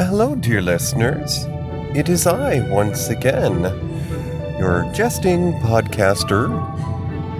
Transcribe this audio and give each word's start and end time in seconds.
Hello, 0.00 0.36
dear 0.36 0.62
listeners. 0.62 1.44
It 1.92 2.08
is 2.08 2.24
I 2.24 2.60
once 2.70 3.08
again, 3.08 3.62
your 4.56 4.88
jesting 4.94 5.54
podcaster, 5.54 6.46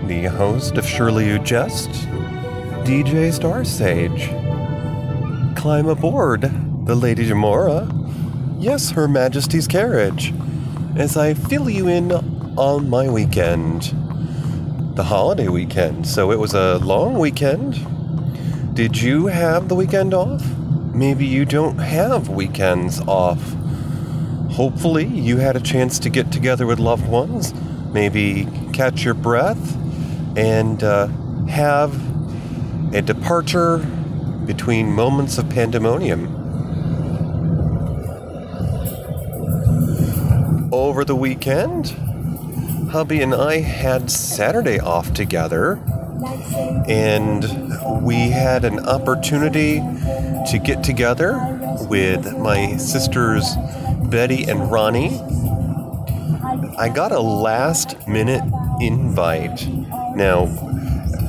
the 0.09 0.25
host 0.25 0.77
of 0.77 0.85
Surely 0.85 1.29
You 1.29 1.39
Jest, 1.39 1.89
DJ 2.83 3.33
Star 3.33 3.65
Sage. 3.65 4.31
Climb 5.57 5.87
aboard 5.87 6.51
the 6.85 6.97
Lady 6.97 7.29
Jamora, 7.29 7.87
yes, 8.59 8.91
Her 8.91 9.07
Majesty's 9.07 9.69
carriage, 9.69 10.35
as 10.97 11.17
I 11.17 11.35
fill 11.35 11.71
you 11.71 11.87
in 11.87 12.11
on 12.11 12.91
my 12.91 13.09
weekend. 13.09 13.95
The 14.97 15.05
holiday 15.05 15.47
weekend, 15.47 16.09
so 16.09 16.33
it 16.33 16.41
was 16.41 16.55
a 16.55 16.79
long 16.79 17.21
weekend. 17.21 17.77
Did 18.75 19.01
you 19.01 19.29
have 19.29 19.69
the 19.69 19.77
weekend 19.77 20.13
off? 20.13 20.43
Maybe 20.99 21.27
you 21.27 21.45
don't 21.45 21.79
have 21.79 22.29
weekends 22.29 23.01
off. 23.03 23.41
Hopefully, 24.51 25.07
you 25.07 25.37
had 25.37 25.55
a 25.55 25.61
chance 25.61 26.01
to 26.01 26.11
get 26.11 26.33
together 26.33 26.67
with 26.67 26.81
loved 26.81 27.07
ones, 27.07 27.55
maybe 27.93 28.49
catch 28.73 29.05
your 29.05 29.15
breath, 29.15 29.77
and 30.37 30.83
uh, 30.83 31.07
have 31.47 31.95
a 32.93 33.01
departure 33.01 33.79
between 34.45 34.91
moments 34.91 35.39
of 35.39 35.49
pandemonium. 35.49 36.35
Over 40.73 41.05
the 41.05 41.15
weekend, 41.15 41.91
hubby 42.91 43.23
and 43.23 43.37
I 43.37 43.61
had 43.61 44.11
Saturday 44.11 44.81
off 44.81 45.15
together, 45.15 45.75
and 46.89 47.45
we 48.03 48.31
had 48.31 48.65
an 48.65 48.81
opportunity 48.81 49.81
to 50.47 50.59
get 50.59 50.83
together 50.83 51.39
with 51.89 52.37
my 52.39 52.77
sisters 52.77 53.45
Betty 54.05 54.45
and 54.45 54.71
Ronnie. 54.71 55.21
I 56.79 56.89
got 56.89 57.13
a 57.13 57.21
last 57.21 58.09
minute 58.09 58.43
invite. 58.81 59.67
Now, 60.15 60.47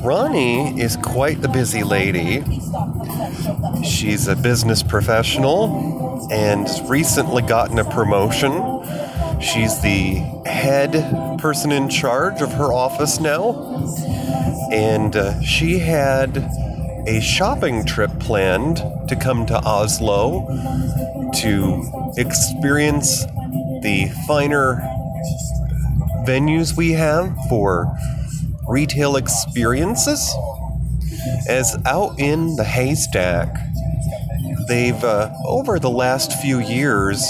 Ronnie 0.03 0.80
is 0.80 0.95
quite 0.95 1.41
the 1.41 1.49
busy 1.49 1.83
lady. 1.83 2.43
She's 3.83 4.27
a 4.27 4.35
business 4.35 4.81
professional 4.81 6.27
and 6.31 6.67
recently 6.89 7.41
gotten 7.41 7.80
a 7.80 7.83
promotion. 7.83 8.52
She's 9.41 9.81
the 9.81 10.15
head 10.45 11.39
person 11.39 11.71
in 11.71 11.89
charge 11.89 12.41
of 12.41 12.53
her 12.53 12.71
office 12.71 13.19
now. 13.19 13.85
And 14.71 15.15
uh, 15.15 15.41
she 15.41 15.80
had 15.80 16.37
a 17.09 17.19
shopping 17.19 17.83
trip 17.83 18.11
planned 18.19 18.77
to 19.07 19.15
come 19.15 19.43
to 19.43 19.59
Oslo 19.65 20.45
to 21.33 22.13
experience 22.17 23.25
the 23.81 24.11
finer 24.27 24.75
venues 26.27 26.77
we 26.77 26.91
have 26.91 27.35
for 27.49 27.91
retail 28.67 29.15
experiences. 29.15 30.31
As 31.47 31.81
out 31.87 32.19
in 32.19 32.55
the 32.57 32.63
haystack, 32.63 33.57
they've, 34.67 35.03
uh, 35.03 35.33
over 35.45 35.80
the 35.80 35.89
last 35.89 36.31
few 36.33 36.59
years, 36.59 37.27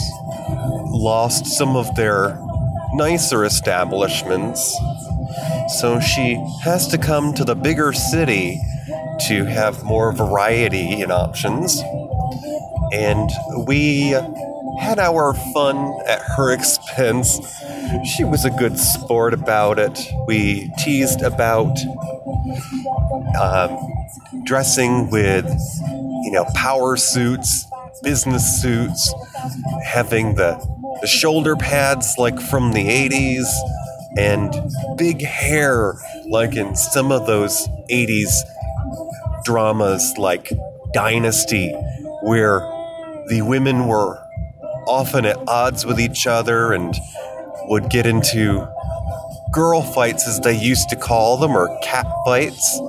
lost 0.87 1.45
some 1.45 1.77
of 1.77 1.95
their 1.95 2.37
nicer 2.95 3.45
establishments. 3.45 4.77
So 5.79 6.01
she 6.01 6.35
has 6.63 6.85
to 6.89 6.97
come 6.97 7.33
to 7.35 7.45
the 7.45 7.55
bigger 7.55 7.93
city 7.93 8.59
to 9.27 9.45
have 9.45 9.83
more 9.83 10.11
variety 10.11 11.01
in 11.01 11.11
options. 11.11 11.81
And 12.91 13.29
we 13.67 14.15
had 14.79 14.97
our 14.99 15.33
fun 15.53 15.99
at 16.07 16.21
her 16.21 16.51
expense. 16.53 17.39
She 18.15 18.23
was 18.23 18.45
a 18.45 18.49
good 18.49 18.77
sport 18.79 19.33
about 19.33 19.79
it. 19.79 19.99
We 20.27 20.71
teased 20.79 21.21
about 21.21 21.77
um, 23.39 23.77
dressing 24.43 25.09
with, 25.09 25.45
you 26.23 26.31
know, 26.31 26.45
power 26.55 26.95
suits, 26.97 27.65
business 28.03 28.61
suits, 28.61 29.13
having 29.83 30.35
the, 30.35 30.55
the 31.01 31.07
shoulder 31.07 31.55
pads 31.55 32.15
like 32.17 32.39
from 32.39 32.71
the 32.71 32.85
80s, 32.85 33.45
and 34.17 34.53
big 34.97 35.21
hair 35.21 35.95
like 36.27 36.55
in 36.55 36.75
some 36.75 37.11
of 37.11 37.27
those 37.27 37.67
80s 37.91 38.31
dramas 39.49 40.13
like 40.19 40.51
Dynasty, 40.93 41.71
where 42.21 42.59
the 43.29 43.41
women 43.41 43.87
were 43.87 44.23
often 44.85 45.25
at 45.25 45.37
odds 45.47 45.87
with 45.87 45.99
each 45.99 46.27
other 46.27 46.71
and 46.71 46.93
would 47.65 47.89
get 47.89 48.05
into 48.05 48.67
girl 49.51 49.81
fights, 49.81 50.27
as 50.27 50.39
they 50.41 50.55
used 50.55 50.87
to 50.89 50.95
call 50.95 51.37
them, 51.37 51.57
or 51.57 51.67
cat 51.81 52.05
fights, 52.23 52.79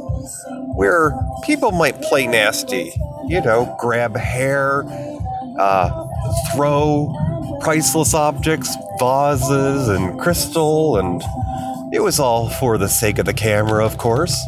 where 0.75 1.15
people 1.45 1.73
might 1.73 2.03
play 2.03 2.27
nasty, 2.27 2.93
you 3.27 3.41
know, 3.41 3.75
grab 3.81 4.15
hair, 4.15 4.85
uh, 5.59 6.07
throw 6.55 7.11
priceless 7.63 8.13
objects, 8.13 8.77
vases, 8.99 9.89
and 9.89 10.21
crystal, 10.21 10.99
and 10.99 11.23
it 11.91 12.01
was 12.01 12.21
all 12.21 12.51
for 12.51 12.77
the 12.77 12.89
sake 12.89 13.17
of 13.17 13.25
the 13.25 13.33
camera, 13.33 13.83
of 13.83 13.97
course. 13.97 14.39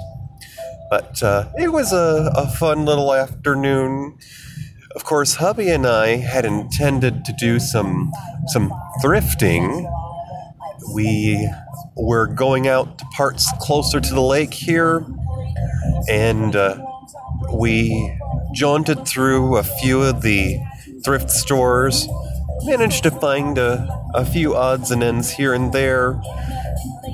But 0.93 1.23
uh, 1.23 1.49
it 1.57 1.73
was 1.73 1.91
a, 1.95 2.31
a 2.37 2.47
fun 2.47 2.85
little 2.85 3.15
afternoon. 3.15 4.19
Of 4.95 5.05
course, 5.05 5.37
hubby 5.37 5.71
and 5.71 5.87
I 5.87 6.17
had 6.17 6.45
intended 6.45 7.25
to 7.25 7.33
do 7.33 7.59
some 7.59 8.13
some 8.49 8.71
thrifting. 9.03 9.91
We 10.95 11.49
were 11.97 12.27
going 12.27 12.69
out 12.69 12.99
to 12.99 13.07
parts 13.07 13.51
closer 13.59 14.03
to 14.03 14.15
the 14.15 14.21
lake 14.21 14.53
here, 14.53 15.07
and 16.11 16.55
uh, 16.55 16.77
we 17.55 18.15
jaunted 18.53 19.09
through 19.09 19.57
a 19.57 19.63
few 19.63 20.03
of 20.03 20.21
the 20.21 20.59
thrift 21.07 21.31
stores. 21.31 22.07
Managed 22.65 23.05
to 23.05 23.11
find 23.11 23.57
a, 23.57 23.89
a 24.13 24.27
few 24.27 24.55
odds 24.55 24.91
and 24.91 25.03
ends 25.03 25.31
here 25.31 25.55
and 25.55 25.73
there, 25.73 26.21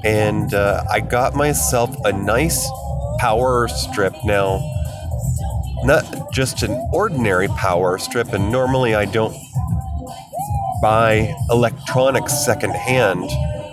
and 0.02 0.52
uh, 0.52 0.82
I 0.90 0.98
got 0.98 1.36
myself 1.36 1.96
a 2.04 2.12
nice 2.12 2.68
power 3.18 3.68
strip 3.68 4.14
now. 4.24 4.60
Not 5.84 6.32
just 6.32 6.62
an 6.62 6.88
ordinary 6.92 7.48
power 7.48 7.98
strip, 7.98 8.32
and 8.32 8.50
normally 8.50 8.94
I 8.94 9.04
don't 9.04 9.36
buy 10.82 11.34
electronics 11.50 12.44
secondhand, 12.44 13.30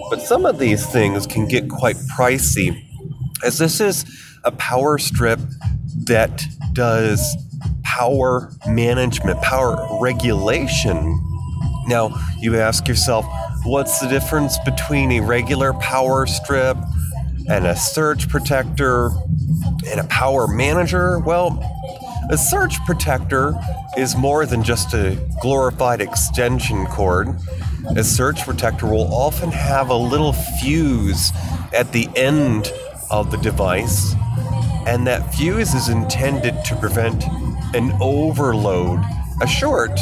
but 0.09 0.21
some 0.21 0.45
of 0.45 0.59
these 0.59 0.85
things 0.85 1.25
can 1.25 1.47
get 1.47 1.69
quite 1.69 1.95
pricey, 2.17 2.83
as 3.43 3.57
this 3.57 3.79
is 3.79 4.05
a 4.43 4.51
power 4.51 4.97
strip 4.97 5.39
that 6.05 6.43
does 6.73 7.35
power 7.83 8.51
management, 8.67 9.41
power 9.41 9.99
regulation. 9.99 11.19
Now, 11.87 12.15
you 12.39 12.57
ask 12.57 12.87
yourself, 12.87 13.25
what's 13.63 13.99
the 13.99 14.07
difference 14.07 14.57
between 14.59 15.11
a 15.13 15.19
regular 15.21 15.73
power 15.73 16.25
strip 16.27 16.77
and 17.49 17.67
a 17.67 17.75
surge 17.75 18.29
protector 18.29 19.11
and 19.87 19.99
a 19.99 20.05
power 20.05 20.47
manager? 20.47 21.19
Well, 21.19 21.59
a 22.29 22.37
surge 22.37 22.77
protector 22.85 23.53
is 23.97 24.15
more 24.15 24.45
than 24.45 24.63
just 24.63 24.93
a 24.93 25.17
glorified 25.41 26.01
extension 26.01 26.85
cord. 26.87 27.29
A 27.95 28.03
surge 28.03 28.41
protector 28.41 28.87
will 28.87 29.13
often 29.13 29.51
have 29.51 29.89
a 29.89 29.95
little 29.95 30.33
fuse 30.33 31.31
at 31.73 31.91
the 31.91 32.09
end 32.15 32.73
of 33.11 33.29
the 33.29 33.37
device, 33.37 34.15
and 34.87 35.05
that 35.05 35.33
fuse 35.35 35.75
is 35.75 35.89
intended 35.89 36.65
to 36.65 36.75
prevent 36.77 37.23
an 37.75 37.95
overload, 38.01 38.99
a 39.41 39.47
short, 39.47 39.99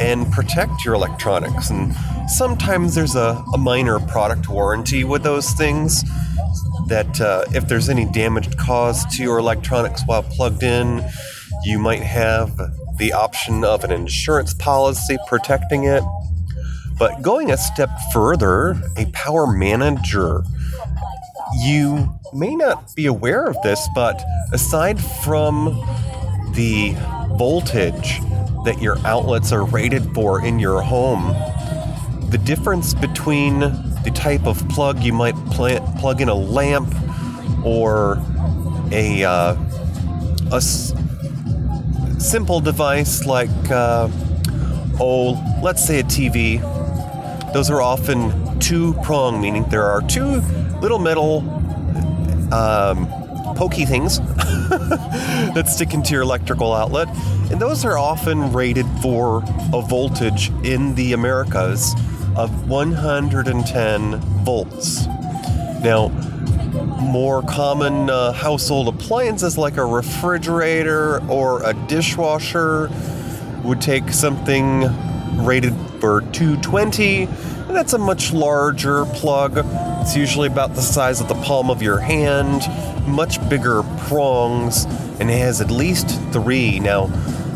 and 0.00 0.32
protect 0.32 0.82
your 0.84 0.94
electronics. 0.94 1.68
And 1.68 1.94
sometimes 2.30 2.94
there's 2.94 3.16
a, 3.16 3.42
a 3.54 3.58
minor 3.58 3.98
product 3.98 4.48
warranty 4.48 5.04
with 5.04 5.22
those 5.22 5.50
things 5.52 6.04
that 6.86 7.20
uh, 7.20 7.44
if 7.54 7.68
there's 7.68 7.88
any 7.88 8.04
damage 8.04 8.56
caused 8.56 9.10
to 9.12 9.22
your 9.22 9.38
electronics 9.38 10.02
while 10.06 10.22
plugged 10.22 10.62
in, 10.62 11.04
you 11.64 11.78
might 11.78 12.02
have 12.02 12.56
the 12.98 13.12
option 13.12 13.64
of 13.64 13.84
an 13.84 13.90
insurance 13.90 14.54
policy 14.54 15.16
protecting 15.28 15.84
it. 15.84 16.02
But 16.98 17.22
going 17.22 17.50
a 17.50 17.56
step 17.56 17.90
further, 18.12 18.80
a 18.96 19.06
power 19.12 19.46
manager, 19.46 20.42
you 21.62 22.18
may 22.32 22.54
not 22.54 22.94
be 22.94 23.06
aware 23.06 23.46
of 23.46 23.56
this, 23.62 23.88
but 23.94 24.22
aside 24.52 25.00
from 25.00 25.66
the 26.54 26.94
voltage 27.36 28.20
that 28.64 28.78
your 28.80 28.98
outlets 29.06 29.52
are 29.52 29.64
rated 29.64 30.12
for 30.14 30.44
in 30.44 30.58
your 30.58 30.82
home, 30.82 31.34
the 32.30 32.38
difference 32.38 32.94
between 32.94 33.58
the 33.58 34.12
type 34.14 34.46
of 34.46 34.66
plug 34.68 35.00
you 35.02 35.12
might 35.12 35.34
pl- 35.50 35.80
plug 35.98 36.20
in 36.20 36.28
a 36.28 36.34
lamp 36.34 36.94
or 37.64 38.22
a, 38.92 39.24
uh, 39.24 39.56
a 40.52 40.56
s- 40.56 40.94
simple 42.18 42.60
device 42.60 43.26
like 43.26 43.50
uh, 43.70 44.08
oh, 45.00 45.60
let's 45.62 45.84
say 45.84 46.00
a 46.00 46.04
TV, 46.04 46.60
those 47.52 47.68
are 47.68 47.82
often 47.82 48.58
two 48.60 48.94
prong, 49.02 49.40
meaning 49.40 49.64
there 49.64 49.84
are 49.84 50.00
two 50.02 50.40
little 50.80 50.98
metal 51.00 51.40
um, 52.52 53.08
pokey 53.56 53.84
things 53.84 54.18
that 54.70 55.64
stick 55.66 55.94
into 55.94 56.12
your 56.12 56.22
electrical 56.22 56.72
outlet. 56.72 57.08
And 57.50 57.60
those 57.60 57.84
are 57.84 57.98
often 57.98 58.52
rated 58.52 58.86
for 59.02 59.42
a 59.72 59.82
voltage 59.82 60.50
in 60.62 60.94
the 60.94 61.12
Americas 61.12 61.94
of 62.36 62.68
110 62.68 64.16
volts. 64.44 65.06
Now, 65.82 66.08
more 67.00 67.42
common 67.42 68.10
uh, 68.10 68.32
household 68.32 68.88
appliances 68.88 69.58
like 69.58 69.76
a 69.76 69.84
refrigerator 69.84 71.20
or 71.28 71.62
a 71.64 71.74
dishwasher 71.88 72.90
would 73.64 73.80
take 73.80 74.10
something 74.10 74.84
rated 75.44 75.74
for 76.00 76.20
220 76.32 77.24
and 77.24 77.76
that's 77.76 77.92
a 77.92 77.98
much 77.98 78.32
larger 78.32 79.04
plug 79.06 79.52
it's 80.00 80.16
usually 80.16 80.48
about 80.48 80.74
the 80.74 80.80
size 80.80 81.20
of 81.20 81.28
the 81.28 81.34
palm 81.36 81.70
of 81.70 81.82
your 81.82 81.98
hand 81.98 82.62
much 83.08 83.36
bigger 83.48 83.82
prongs 84.06 84.84
and 85.20 85.30
it 85.30 85.38
has 85.38 85.60
at 85.60 85.70
least 85.70 86.20
three 86.32 86.80
now 86.80 87.08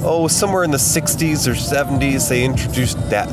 oh 0.02 0.26
somewhere 0.28 0.64
in 0.64 0.70
the 0.70 0.76
60s 0.76 1.46
or 1.46 1.52
70s 1.52 2.28
they 2.28 2.44
introduced 2.44 2.98
that 3.10 3.28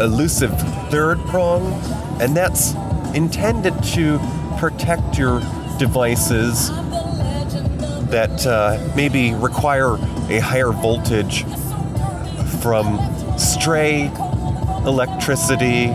elusive 0.00 0.56
third 0.90 1.18
prong 1.26 1.72
and 2.20 2.36
that's 2.36 2.74
intended 3.14 3.74
to 3.82 4.18
protect 4.58 5.18
your 5.18 5.40
devices 5.78 6.70
that 8.10 8.46
uh, 8.46 8.78
maybe 8.94 9.34
require 9.34 9.94
a 10.30 10.38
higher 10.38 10.70
voltage 10.72 11.44
from 12.60 12.98
stray 13.38 14.10
electricity 14.86 15.88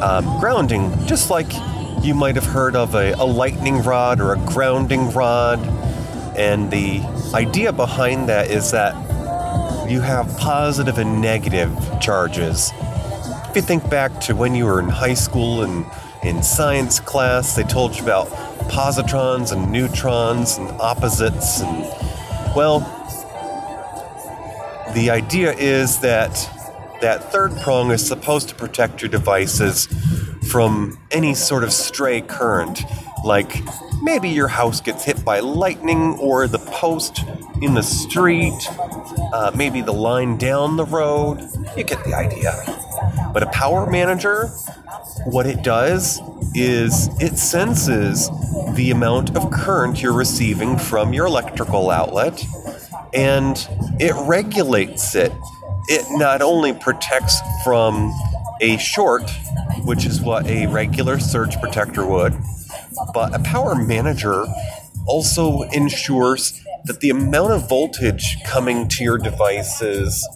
um, 0.00 0.38
grounding, 0.40 0.92
just 1.06 1.30
like 1.30 1.52
you 2.02 2.14
might 2.14 2.34
have 2.34 2.44
heard 2.44 2.76
of 2.76 2.94
a, 2.94 3.12
a 3.12 3.24
lightning 3.24 3.82
rod 3.82 4.20
or 4.20 4.34
a 4.34 4.38
grounding 4.38 5.10
rod. 5.12 5.58
And 6.36 6.70
the 6.70 7.00
idea 7.34 7.72
behind 7.72 8.28
that 8.28 8.50
is 8.50 8.70
that 8.72 8.94
you 9.88 10.00
have 10.00 10.36
positive 10.38 10.98
and 10.98 11.20
negative 11.20 11.76
charges. 12.00 12.72
If 13.48 13.56
you 13.56 13.62
think 13.62 13.88
back 13.88 14.20
to 14.22 14.34
when 14.34 14.54
you 14.54 14.64
were 14.64 14.80
in 14.80 14.88
high 14.88 15.14
school 15.14 15.62
and 15.62 15.86
in 16.22 16.42
science 16.42 17.00
class, 17.00 17.54
they 17.54 17.64
told 17.64 17.96
you 17.96 18.02
about 18.02 18.28
positrons 18.68 19.52
and 19.52 19.70
neutrons 19.70 20.56
and 20.56 20.68
opposites 20.80 21.60
and 21.60 21.84
well 22.56 22.80
the 24.94 25.10
idea 25.10 25.52
is 25.52 26.00
that 26.00 26.32
that 27.00 27.30
third 27.30 27.54
prong 27.60 27.90
is 27.90 28.06
supposed 28.06 28.48
to 28.48 28.54
protect 28.54 29.02
your 29.02 29.10
devices 29.10 29.86
from 30.50 30.98
any 31.10 31.34
sort 31.34 31.62
of 31.62 31.72
stray 31.72 32.20
current 32.22 32.82
like 33.24 33.62
maybe 34.02 34.28
your 34.28 34.48
house 34.48 34.80
gets 34.80 35.04
hit 35.04 35.22
by 35.24 35.40
lightning 35.40 36.16
or 36.18 36.46
the 36.48 36.58
post 36.58 37.24
in 37.64 37.74
the 37.74 37.82
street 37.82 38.68
uh, 39.32 39.50
maybe 39.54 39.80
the 39.80 39.92
line 39.92 40.36
down 40.36 40.76
the 40.76 40.84
road 40.84 41.40
you 41.76 41.84
get 41.84 42.02
the 42.04 42.14
idea 42.14 42.52
but 43.32 43.42
a 43.42 43.46
power 43.46 43.90
manager 43.90 44.48
what 45.26 45.46
it 45.46 45.62
does 45.62 46.20
is 46.54 47.08
it 47.20 47.36
senses 47.36 48.30
the 48.74 48.90
amount 48.90 49.36
of 49.36 49.50
current 49.50 50.02
you're 50.02 50.12
receiving 50.12 50.78
from 50.78 51.12
your 51.12 51.26
electrical 51.26 51.90
outlet 51.90 52.44
and 53.14 53.68
it 54.00 54.12
regulates 54.26 55.14
it. 55.14 55.32
It 55.86 56.04
not 56.18 56.42
only 56.42 56.72
protects 56.72 57.40
from 57.62 58.12
a 58.60 58.76
short, 58.76 59.30
which 59.84 60.04
is 60.04 60.20
what 60.20 60.46
a 60.46 60.66
regular 60.66 61.18
surge 61.18 61.58
protector 61.60 62.04
would, 62.04 62.34
but 63.12 63.34
a 63.34 63.38
power 63.40 63.74
manager 63.74 64.46
also 65.06 65.62
ensures 65.72 66.60
that 66.86 67.00
the 67.00 67.10
amount 67.10 67.52
of 67.52 67.68
voltage 67.68 68.36
coming 68.44 68.88
to 68.88 69.04
your 69.04 69.18
devices 69.18 70.26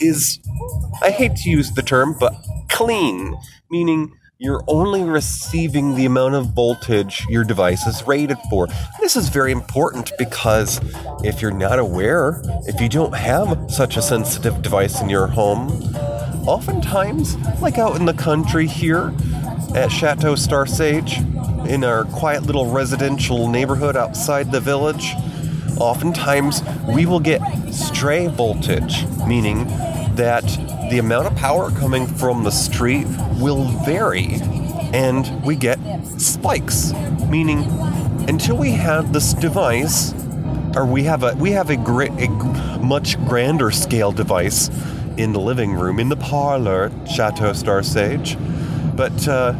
is, 0.00 0.40
I 1.02 1.10
hate 1.10 1.36
to 1.36 1.50
use 1.50 1.72
the 1.72 1.82
term, 1.82 2.16
but 2.18 2.32
clean, 2.68 3.36
meaning 3.70 4.14
you're 4.40 4.62
only 4.68 5.02
receiving 5.02 5.96
the 5.96 6.06
amount 6.06 6.34
of 6.34 6.54
voltage 6.54 7.26
your 7.28 7.42
device 7.42 7.86
is 7.86 8.06
rated 8.06 8.38
for. 8.48 8.68
This 9.00 9.16
is 9.16 9.28
very 9.28 9.50
important 9.50 10.12
because 10.16 10.80
if 11.24 11.42
you're 11.42 11.50
not 11.50 11.80
aware, 11.80 12.40
if 12.66 12.80
you 12.80 12.88
don't 12.88 13.14
have 13.14 13.68
such 13.68 13.96
a 13.96 14.02
sensitive 14.02 14.62
device 14.62 15.00
in 15.00 15.10
your 15.10 15.26
home, 15.26 15.70
oftentimes, 16.46 17.36
like 17.60 17.78
out 17.78 17.96
in 17.96 18.06
the 18.06 18.14
country 18.14 18.68
here 18.68 19.12
at 19.74 19.88
Chateau 19.88 20.36
Star 20.36 20.66
Sage, 20.66 21.18
in 21.68 21.84
our 21.84 22.04
quiet 22.04 22.44
little 22.44 22.70
residential 22.70 23.48
neighborhood 23.48 23.96
outside 23.96 24.52
the 24.52 24.60
village, 24.60 25.14
oftentimes 25.80 26.62
we 26.86 27.06
will 27.06 27.20
get 27.20 27.40
stray 27.72 28.26
voltage, 28.28 29.06
meaning 29.26 29.66
that 30.16 30.44
the 30.90 30.98
amount 30.98 31.26
of 31.26 31.36
power 31.36 31.70
coming 31.70 32.06
from 32.06 32.44
the 32.44 32.50
street 32.50 33.06
will 33.38 33.64
vary 33.84 34.40
and 34.92 35.44
we 35.44 35.54
get 35.54 35.78
spikes 36.18 36.92
meaning 37.28 37.62
until 38.26 38.56
we 38.56 38.70
have 38.70 39.12
this 39.12 39.34
device 39.34 40.14
or 40.74 40.86
we 40.86 41.02
have 41.02 41.22
a 41.22 41.34
we 41.36 41.50
have 41.50 41.70
a 41.70 41.76
great 41.76 42.10
a 42.12 42.28
much 42.80 43.18
grander 43.26 43.70
scale 43.70 44.12
device 44.12 44.70
in 45.16 45.32
the 45.32 45.40
living 45.40 45.74
room 45.74 45.98
in 45.98 46.08
the 46.08 46.16
parlor 46.16 46.92
chateau 47.06 47.52
star 47.52 47.82
sage. 47.82 48.36
But 48.94 49.26
uh, 49.28 49.54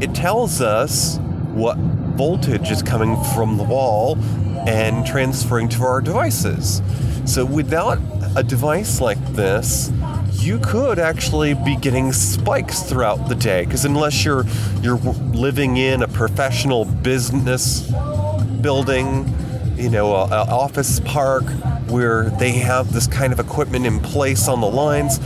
it 0.00 0.14
tells 0.14 0.60
us 0.60 1.18
what 1.52 1.76
voltage 1.76 2.70
is 2.70 2.82
coming 2.82 3.22
from 3.34 3.56
the 3.56 3.64
wall 3.64 4.16
and 4.66 5.06
transferring 5.06 5.68
to 5.68 5.82
our 5.82 6.00
devices 6.00 6.82
so 7.24 7.44
without 7.44 7.98
a 8.36 8.42
device 8.42 9.00
like 9.00 9.24
this 9.34 9.90
you 10.32 10.58
could 10.58 10.98
actually 10.98 11.54
be 11.54 11.76
getting 11.76 12.12
spikes 12.12 12.82
throughout 12.82 13.28
the 13.28 13.34
day 13.34 13.64
because 13.64 13.84
unless 13.84 14.24
you're 14.24 14.44
you're 14.80 14.96
living 14.96 15.76
in 15.76 16.02
a 16.02 16.08
professional 16.08 16.86
business 16.86 17.90
building, 18.60 19.32
you 19.76 19.90
know, 19.90 20.24
an 20.24 20.32
office 20.32 21.00
park 21.00 21.44
where 21.88 22.30
they 22.30 22.52
have 22.52 22.92
this 22.92 23.06
kind 23.06 23.32
of 23.32 23.40
equipment 23.40 23.86
in 23.86 24.00
place 24.00 24.48
on 24.48 24.60
the 24.60 24.66
lines, 24.66 25.18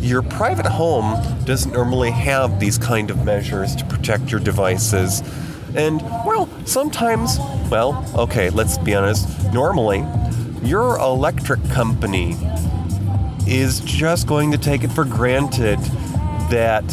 your 0.00 0.22
private 0.22 0.66
home 0.66 1.16
doesn't 1.44 1.72
normally 1.72 2.10
have 2.10 2.60
these 2.60 2.78
kind 2.78 3.10
of 3.10 3.24
measures 3.24 3.74
to 3.76 3.84
protect 3.86 4.30
your 4.30 4.40
devices. 4.40 5.22
And 5.76 6.00
well, 6.24 6.48
sometimes, 6.64 7.38
well, 7.70 8.04
okay, 8.16 8.48
let's 8.50 8.78
be 8.78 8.94
honest, 8.94 9.28
normally 9.52 10.04
your 10.62 10.98
electric 10.98 11.62
company 11.68 12.34
is 13.46 13.80
just 13.80 14.26
going 14.26 14.50
to 14.52 14.58
take 14.58 14.82
it 14.82 14.88
for 14.88 15.04
granted 15.04 15.78
that 16.50 16.84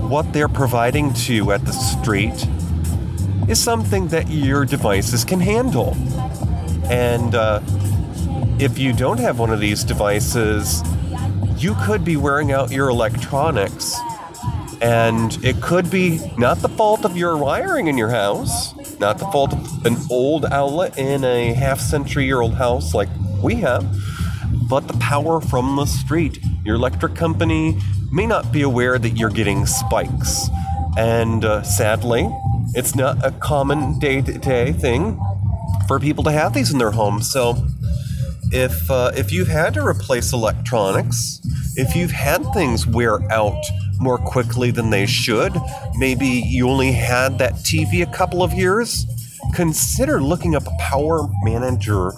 what 0.00 0.32
they're 0.32 0.48
providing 0.48 1.12
to 1.14 1.34
you 1.34 1.50
at 1.50 1.64
the 1.64 1.72
street 1.72 2.46
is 3.48 3.58
something 3.58 4.08
that 4.08 4.28
your 4.28 4.64
devices 4.64 5.24
can 5.24 5.40
handle. 5.40 5.96
And 6.90 7.34
uh, 7.34 7.60
if 8.58 8.78
you 8.78 8.92
don't 8.92 9.18
have 9.18 9.38
one 9.38 9.50
of 9.50 9.60
these 9.60 9.82
devices, 9.82 10.82
you 11.56 11.74
could 11.84 12.04
be 12.04 12.16
wearing 12.16 12.52
out 12.52 12.70
your 12.70 12.90
electronics. 12.90 13.98
And 14.84 15.42
it 15.42 15.62
could 15.62 15.90
be 15.90 16.20
not 16.36 16.58
the 16.58 16.68
fault 16.68 17.06
of 17.06 17.16
your 17.16 17.38
wiring 17.38 17.86
in 17.86 17.96
your 17.96 18.10
house, 18.10 18.74
not 18.98 19.16
the 19.18 19.24
fault 19.26 19.54
of 19.54 19.86
an 19.86 19.96
old 20.10 20.44
outlet 20.44 20.98
in 20.98 21.24
a 21.24 21.54
half 21.54 21.80
century 21.80 22.26
year 22.26 22.42
old 22.42 22.54
house 22.54 22.92
like 22.92 23.08
we 23.42 23.54
have 23.56 23.82
but 24.68 24.88
the 24.88 24.94
power 24.94 25.40
from 25.40 25.76
the 25.76 25.86
street. 25.86 26.38
Your 26.64 26.76
electric 26.76 27.14
company 27.14 27.78
may 28.10 28.26
not 28.26 28.52
be 28.52 28.62
aware 28.62 28.98
that 28.98 29.10
you're 29.10 29.30
getting 29.30 29.66
spikes. 29.66 30.48
And 30.96 31.44
uh, 31.44 31.62
sadly, 31.62 32.28
it's 32.74 32.94
not 32.94 33.24
a 33.24 33.30
common 33.32 33.98
day 33.98 34.20
to 34.22 34.38
day 34.38 34.72
thing 34.72 35.20
for 35.86 35.98
people 36.00 36.24
to 36.24 36.32
have 36.32 36.54
these 36.54 36.72
in 36.72 36.78
their 36.78 36.92
homes. 36.92 37.30
So 37.30 37.66
if, 38.52 38.90
uh, 38.90 39.12
if 39.16 39.32
you've 39.32 39.48
had 39.48 39.74
to 39.74 39.86
replace 39.86 40.32
electronics, 40.32 41.40
if 41.76 41.96
you've 41.96 42.12
had 42.12 42.44
things 42.54 42.86
wear 42.86 43.20
out 43.30 43.62
more 43.98 44.18
quickly 44.18 44.70
than 44.70 44.90
they 44.90 45.06
should, 45.06 45.54
maybe 45.96 46.26
you 46.26 46.68
only 46.68 46.92
had 46.92 47.38
that 47.38 47.54
TV 47.54 48.02
a 48.02 48.12
couple 48.12 48.42
of 48.42 48.52
years, 48.52 49.06
consider 49.54 50.20
looking 50.22 50.54
up 50.54 50.66
a 50.66 50.76
power 50.78 51.28
manager 51.42 52.12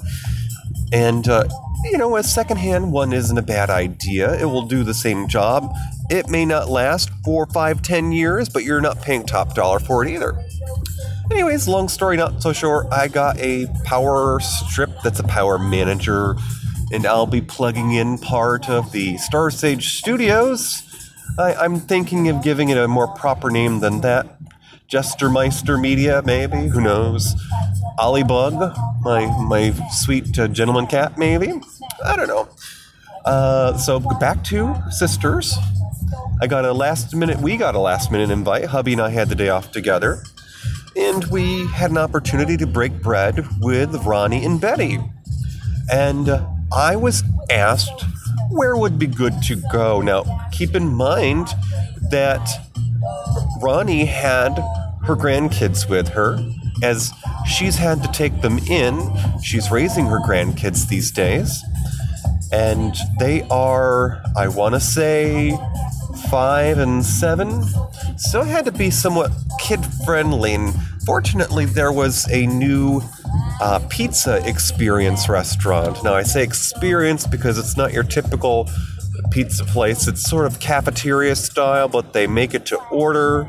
and 0.93 1.29
uh, 1.29 1.45
you 1.85 1.99
know, 1.99 2.17
a 2.17 2.23
secondhand 2.23 2.93
one 2.93 3.13
isn't 3.13 3.37
a 3.37 3.43
bad 3.43 3.71
idea. 3.71 4.35
It 4.41 4.47
will 4.47 4.67
do 4.67 4.83
the 4.83 4.95
same 4.95 5.29
job. 5.29 5.73
It 6.11 6.29
may 6.29 6.45
not 6.45 6.69
last 6.69 7.11
four, 7.25 7.47
five, 7.47 7.83
ten 7.83 8.13
years, 8.13 8.49
but 8.49 8.65
you're 8.65 8.81
not 8.81 9.03
paying 9.03 9.25
top 9.25 9.55
dollar 9.55 9.79
for 9.79 10.05
it 10.05 10.11
either. 10.11 10.43
Anyways, 11.31 11.67
long 11.67 11.89
story 11.89 12.17
not 12.17 12.43
so 12.43 12.53
short, 12.53 12.87
I 12.93 13.09
got 13.09 13.39
a 13.39 13.67
power 13.85 14.39
strip 14.41 14.91
that's 15.03 15.19
a 15.19 15.25
power 15.25 15.59
manager 15.59 16.37
and 16.93 17.05
I'll 17.05 17.27
be 17.27 17.41
plugging 17.41 17.93
in 17.93 18.19
part 18.19 18.69
of 18.69 18.93
the 18.93 19.17
Star 19.19 19.51
Sage 19.51 19.99
Studios. 19.99 20.83
I, 21.39 21.55
I'm 21.55 21.81
thinking 21.81 22.29
of 22.29 22.43
giving 22.43 22.69
it 22.69 22.79
a 22.79 22.89
more 22.89 23.09
proper 23.09 23.51
name 23.51 23.81
than 23.81 24.01
that. 24.01 24.39
Jestermeister 24.89 25.81
Media, 25.81 26.23
maybe. 26.25 26.69
Who 26.69 26.81
knows? 26.81 27.35
Ollybug, 27.99 28.75
my 29.01 29.27
my 29.43 29.73
sweet 29.91 30.39
uh, 30.39 30.49
gentleman 30.49 30.87
cat, 30.87 31.19
maybe. 31.19 31.53
I 32.05 32.17
don't 32.17 32.29
know. 32.29 32.49
Uh, 33.25 33.77
so 33.77 33.99
back 33.99 34.45
to 34.45 34.75
sisters. 34.91 35.55
I 36.41 36.47
got 36.47 36.65
a 36.65 36.73
last 36.73 37.15
minute. 37.17 37.41
We 37.41 37.57
got 37.57 37.75
a 37.75 37.81
last 37.81 38.13
minute 38.13 38.31
invite. 38.31 38.67
Hubby 38.67 38.93
and 38.93 39.03
I 39.03 39.11
had 39.11 39.29
the 39.29 39.35
day 39.35 39.49
off 39.49 39.73
together, 39.73 40.23
and 40.95 41.25
we 41.27 41.67
had 41.69 41.91
an 41.91 41.99
opportunity 41.99 42.57
to 42.59 42.67
break 42.67 43.03
bread 43.03 43.45
with 43.61 43.95
Ronnie 44.05 44.45
and 44.45 44.61
Betty. 44.61 44.99
And 45.91 46.29
uh, 46.29 46.47
I 46.73 46.95
was 46.95 47.25
asked 47.51 48.05
where 48.51 48.77
would 48.77 48.99
be 48.99 49.07
good 49.07 49.43
to 49.43 49.57
go. 49.73 50.01
Now, 50.01 50.25
keep 50.53 50.75
in 50.75 50.93
mind 50.93 51.49
that 52.11 52.49
Ronnie 53.61 54.05
had 54.05 54.59
her 55.05 55.17
grandkids 55.17 55.89
with 55.89 56.09
her, 56.09 56.39
as 56.83 57.13
she's 57.47 57.77
had 57.77 58.03
to 58.03 58.11
take 58.13 58.41
them 58.41 58.59
in. 58.59 59.11
She's 59.43 59.71
raising 59.71 60.07
her 60.07 60.21
grandkids 60.21 60.89
these 60.89 61.11
days, 61.11 61.63
and 62.53 62.95
they 63.19 63.43
are, 63.51 64.23
I 64.37 64.49
want 64.49 64.75
to 64.75 64.81
say, 64.81 65.57
five 66.31 66.79
and 66.79 67.05
seven. 67.05 67.65
So 68.17 68.41
it 68.41 68.49
had 68.49 68.65
to 68.65 68.73
be 68.73 68.91
somewhat 68.91 69.31
kid 69.61 69.85
friendly, 70.05 70.55
and 70.55 70.75
fortunately, 71.05 71.67
there 71.67 71.93
was 71.93 72.29
a 72.31 72.47
new 72.47 73.01
uh, 73.61 73.81
pizza 73.89 74.47
experience 74.47 75.29
restaurant. 75.29 76.03
Now, 76.05 76.15
I 76.15 76.23
say 76.23 76.43
experience 76.43 77.27
because 77.27 77.59
it's 77.59 77.77
not 77.77 77.93
your 77.93 78.05
typical 78.05 78.69
pizza 79.31 79.65
place. 79.65 80.07
It's 80.09 80.29
sort 80.29 80.47
of 80.47 80.61
cafeteria 80.61 81.37
style, 81.37 81.89
but 81.89 82.13
they 82.13 82.27
make 82.27 82.55
it 82.55 82.67
to 82.67 82.77
order. 82.91 83.49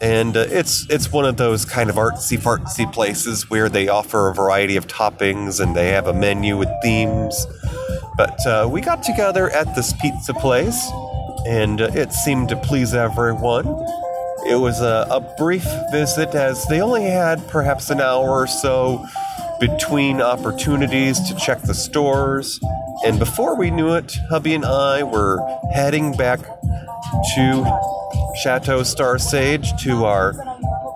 And 0.00 0.36
uh, 0.36 0.46
it's 0.48 0.88
it's 0.88 1.12
one 1.12 1.26
of 1.26 1.36
those 1.36 1.64
kind 1.64 1.90
of 1.90 1.96
artsy 1.96 2.38
fartsy 2.38 2.90
places 2.90 3.50
where 3.50 3.68
they 3.68 3.88
offer 3.88 4.28
a 4.30 4.34
variety 4.34 4.76
of 4.76 4.86
toppings 4.86 5.60
and 5.60 5.76
they 5.76 5.90
have 5.90 6.06
a 6.06 6.14
menu 6.14 6.56
with 6.56 6.70
themes. 6.82 7.46
But 8.16 8.46
uh, 8.46 8.68
we 8.70 8.80
got 8.80 9.02
together 9.02 9.50
at 9.50 9.74
this 9.74 9.92
pizza 10.00 10.34
place, 10.34 10.90
and 11.46 11.80
uh, 11.80 11.90
it 11.94 12.12
seemed 12.12 12.48
to 12.48 12.56
please 12.56 12.94
everyone. 12.94 13.66
It 14.50 14.56
was 14.56 14.80
a, 14.80 15.06
a 15.08 15.20
brief 15.38 15.64
visit, 15.92 16.34
as 16.34 16.66
they 16.66 16.80
only 16.80 17.04
had 17.04 17.46
perhaps 17.46 17.88
an 17.88 18.00
hour 18.00 18.28
or 18.28 18.48
so 18.48 19.06
between 19.60 20.20
opportunities 20.20 21.20
to 21.28 21.36
check 21.36 21.62
the 21.62 21.72
stores. 21.72 22.58
And 23.06 23.20
before 23.20 23.54
we 23.54 23.70
knew 23.70 23.94
it, 23.94 24.12
hubby 24.28 24.54
and 24.54 24.64
I 24.64 25.04
were 25.04 25.38
heading 25.72 26.16
back 26.16 26.40
to 26.40 27.80
Chateau 28.42 28.82
Star 28.82 29.20
Sage 29.20 29.72
to 29.84 30.04
our 30.04 30.32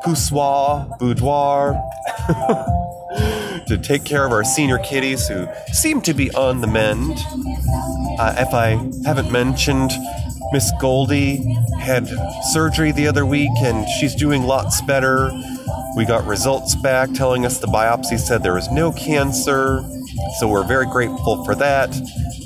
poussoir 0.03 0.89
boudoir 0.99 1.81
to 3.67 3.79
take 3.79 4.05
care 4.05 4.25
of 4.25 4.33
our 4.33 4.45
senior 4.45 4.79
kitties 4.79 5.29
who 5.29 5.47
seem 5.73 6.01
to 6.03 6.15
be 6.15 6.31
on 6.33 6.61
the 6.61 6.67
mend. 6.67 7.19
Uh, 8.19 8.35
if 8.39 8.53
I 8.55 8.71
haven't 9.05 9.31
mentioned, 9.31 9.91
Miss 10.53 10.71
Goldie 10.81 11.45
had 11.81 12.09
surgery 12.53 12.93
the 12.93 13.09
other 13.09 13.27
week 13.27 13.51
and 13.59 13.89
she's 13.99 14.15
doing 14.15 14.45
lots 14.45 14.81
better. 14.83 15.31
We 15.97 16.05
got 16.05 16.27
results 16.27 16.75
back 16.77 17.13
telling 17.13 17.45
us 17.45 17.59
the 17.59 17.67
biopsy 17.67 18.19
said 18.19 18.43
there 18.43 18.55
was 18.55 18.71
no 18.71 18.93
cancer, 18.93 19.83
so 20.39 20.49
we're 20.49 20.67
very 20.67 20.87
grateful 20.87 21.45
for 21.45 21.55
that. 21.57 21.97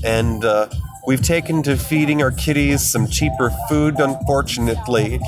And 0.04 0.44
uh, 0.44 0.68
we've 1.06 1.22
taken 1.22 1.62
to 1.64 1.76
feeding 1.76 2.22
our 2.22 2.30
kitties 2.30 2.82
some 2.82 3.08
cheaper 3.08 3.50
food, 3.68 4.00
unfortunately, 4.00 5.20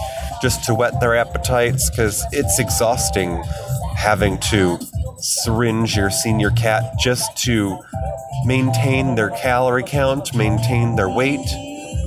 just 0.43 0.65
to 0.65 0.75
whet 0.75 1.01
their 1.01 1.17
appetites 1.17 1.91
because 1.91 2.25
it's 2.33 2.59
exhausting 2.59 3.43
having 3.95 4.39
to 4.39 4.79
syringe 5.21 5.97
your 5.97 6.11
senior 6.11 6.51
cat 6.51 6.95
just 6.99 7.37
to 7.45 7.79
maintain 8.45 9.15
their 9.15 9.31
calorie 9.31 9.85
count, 9.85 10.35
maintain 10.35 10.97
their 10.97 11.09
weight, 11.09 11.47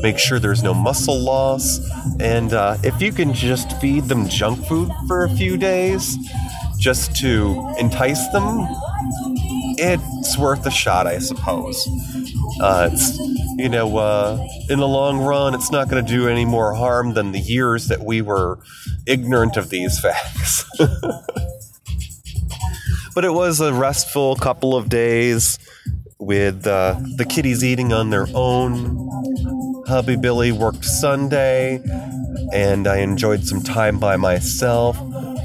make 0.02 0.18
sure 0.18 0.40
there's 0.40 0.64
no 0.64 0.74
muscle 0.74 1.20
loss. 1.20 1.80
And 2.20 2.54
uh, 2.54 2.78
if 2.84 3.02
you 3.02 3.12
can 3.12 3.34
just 3.34 3.80
feed 3.80 4.06
them 4.06 4.28
junk 4.28 4.66
food 4.68 4.92
for 5.08 5.24
a 5.24 5.30
few 5.30 5.58
days 5.58 6.18
just 6.78 7.16
to 7.18 7.74
entice 7.80 8.28
them, 8.30 8.68
it's 9.78 10.38
worth 10.38 10.66
a 10.66 10.72
shot, 10.72 11.08
I 11.08 11.20
suppose. 11.20 11.88
Uh, 12.62 12.90
it's, 12.92 13.18
you 13.58 13.70
know, 13.70 13.98
uh, 13.98 14.46
in 14.70 14.80
the 14.80 14.88
long 14.88 15.20
run, 15.20 15.56
it's 15.56 15.72
not 15.72 15.90
going 15.90 16.06
to 16.06 16.12
do 16.12 16.28
any 16.28 16.46
more 16.46 16.74
harm 16.74 17.14
than 17.14 17.32
the 17.32 17.40
years 17.40 17.88
that 17.88 18.04
we 18.04 18.22
were 18.22 18.60
ignorant 19.08 19.58
of 19.58 19.70
these 19.70 20.00
facts. 20.02 20.66
but 23.16 23.26
it 23.26 23.34
was 23.34 23.60
a 23.60 23.74
restful 23.74 24.36
couple 24.36 24.76
of 24.76 24.90
days 24.90 25.60
with 26.20 26.66
uh, 26.66 27.00
the 27.18 27.26
kitties 27.26 27.64
eating 27.64 27.94
on 27.94 28.10
their 28.10 28.28
own. 28.34 29.10
Hubby 29.88 30.16
Billy 30.16 30.52
worked 30.52 30.86
Sunday, 30.86 31.82
and 32.54 32.88
I 32.88 32.98
enjoyed 32.98 33.44
some 33.46 33.62
time 33.62 34.00
by 34.00 34.18
myself. 34.18 34.98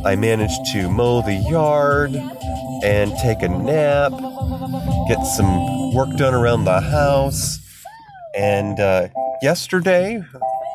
I 0.04 0.14
managed 0.16 0.72
to 0.72 0.88
mow 0.88 1.22
the 1.22 1.34
yard 1.34 2.14
and 2.84 3.12
take 3.20 3.42
a 3.42 3.48
nap, 3.48 4.12
get 5.08 5.22
some 5.24 5.94
work 5.94 6.16
done 6.16 6.34
around 6.34 6.64
the 6.64 6.80
house. 6.80 7.58
And 8.36 8.78
uh, 8.78 9.08
yesterday, 9.42 10.22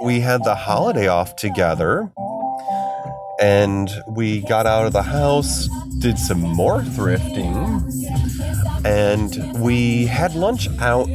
we 0.03 0.19
had 0.19 0.43
the 0.43 0.55
holiday 0.55 1.07
off 1.07 1.37
together, 1.37 2.11
and 3.39 3.89
we 4.07 4.41
got 4.41 4.65
out 4.65 4.85
of 4.85 4.93
the 4.93 5.03
house, 5.03 5.67
did 5.99 6.17
some 6.17 6.41
more 6.41 6.81
thrifting, 6.81 7.83
and 8.85 9.59
we 9.59 10.05
had 10.05 10.35
lunch 10.35 10.67
out. 10.79 11.09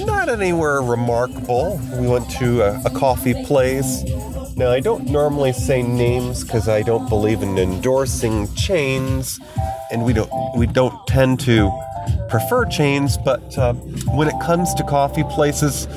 Not 0.00 0.28
anywhere 0.28 0.82
remarkable. 0.82 1.80
We 1.98 2.06
went 2.08 2.30
to 2.32 2.62
a, 2.62 2.82
a 2.84 2.90
coffee 2.90 3.44
place. 3.44 4.02
Now, 4.56 4.70
I 4.70 4.80
don't 4.80 5.06
normally 5.06 5.52
say 5.52 5.82
names 5.82 6.44
because 6.44 6.68
I 6.68 6.82
don't 6.82 7.08
believe 7.08 7.42
in 7.42 7.58
endorsing 7.58 8.52
chains, 8.54 9.40
and 9.90 10.04
we 10.04 10.12
don't 10.12 10.30
we 10.56 10.66
don't 10.66 10.94
tend 11.06 11.40
to 11.40 11.72
prefer 12.28 12.64
chains. 12.66 13.16
But 13.16 13.56
uh, 13.56 13.74
when 14.14 14.28
it 14.28 14.34
comes 14.42 14.74
to 14.74 14.84
coffee 14.84 15.24
places, 15.24 15.88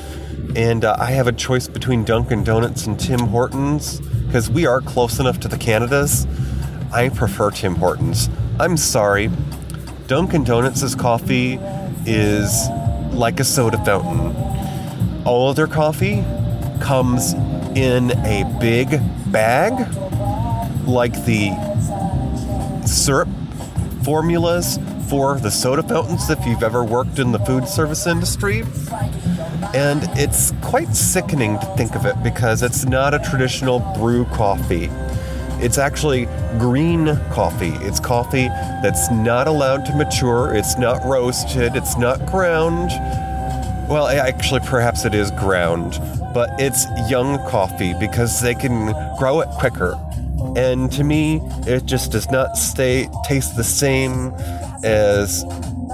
and 0.55 0.85
uh, 0.85 0.95
I 0.99 1.11
have 1.11 1.27
a 1.27 1.33
choice 1.33 1.67
between 1.67 2.03
Dunkin' 2.03 2.43
Donuts 2.43 2.87
and 2.87 2.99
Tim 2.99 3.19
Hortons 3.19 4.01
because 4.27 4.49
we 4.49 4.67
are 4.67 4.81
close 4.81 5.19
enough 5.19 5.39
to 5.39 5.47
the 5.47 5.57
Canadas. 5.57 6.27
I 6.93 7.09
prefer 7.09 7.49
Tim 7.51 7.75
Hortons. 7.75 8.29
I'm 8.59 8.77
sorry, 8.77 9.29
Dunkin' 10.07 10.43
Donuts' 10.43 10.95
coffee 10.95 11.59
is 12.05 12.67
like 13.11 13.39
a 13.39 13.43
soda 13.43 13.83
fountain. 13.83 14.35
All 15.25 15.49
of 15.49 15.55
their 15.55 15.67
coffee 15.67 16.23
comes 16.79 17.33
in 17.75 18.11
a 18.25 18.57
big 18.59 18.99
bag, 19.31 19.73
like 20.87 21.13
the 21.25 21.51
syrup 22.85 23.27
formulas 24.03 24.79
for 25.09 25.37
the 25.39 25.51
soda 25.51 25.83
fountains 25.83 26.29
if 26.29 26.45
you've 26.45 26.63
ever 26.63 26.83
worked 26.83 27.19
in 27.19 27.31
the 27.31 27.39
food 27.39 27.67
service 27.67 28.07
industry. 28.07 28.63
And 29.73 30.03
it's 30.17 30.51
quite 30.61 30.95
sickening 30.95 31.59
to 31.59 31.65
think 31.77 31.95
of 31.95 32.05
it 32.05 32.21
because 32.23 32.63
it's 32.63 32.85
not 32.85 33.13
a 33.13 33.19
traditional 33.19 33.79
brew 33.97 34.25
coffee. 34.25 34.89
It's 35.59 35.77
actually 35.77 36.25
green 36.59 37.17
coffee. 37.31 37.73
It's 37.81 37.99
coffee 37.99 38.47
that's 38.83 39.11
not 39.11 39.47
allowed 39.47 39.85
to 39.85 39.95
mature. 39.95 40.53
It's 40.53 40.77
not 40.77 41.03
roasted. 41.03 41.75
It's 41.75 41.97
not 41.97 42.25
ground. 42.27 42.91
Well, 43.89 44.07
actually, 44.07 44.59
perhaps 44.61 45.05
it 45.05 45.15
is 45.15 45.31
ground, 45.31 45.99
but 46.33 46.49
it's 46.59 46.85
young 47.09 47.37
coffee 47.47 47.93
because 47.99 48.41
they 48.41 48.53
can 48.53 48.93
grow 49.17 49.41
it 49.41 49.49
quicker. 49.49 49.95
And 50.55 50.91
to 50.91 51.03
me, 51.03 51.41
it 51.65 51.85
just 51.85 52.11
does 52.11 52.29
not 52.29 52.57
stay 52.57 53.09
taste 53.25 53.55
the 53.55 53.63
same 53.63 54.33
as 54.83 55.43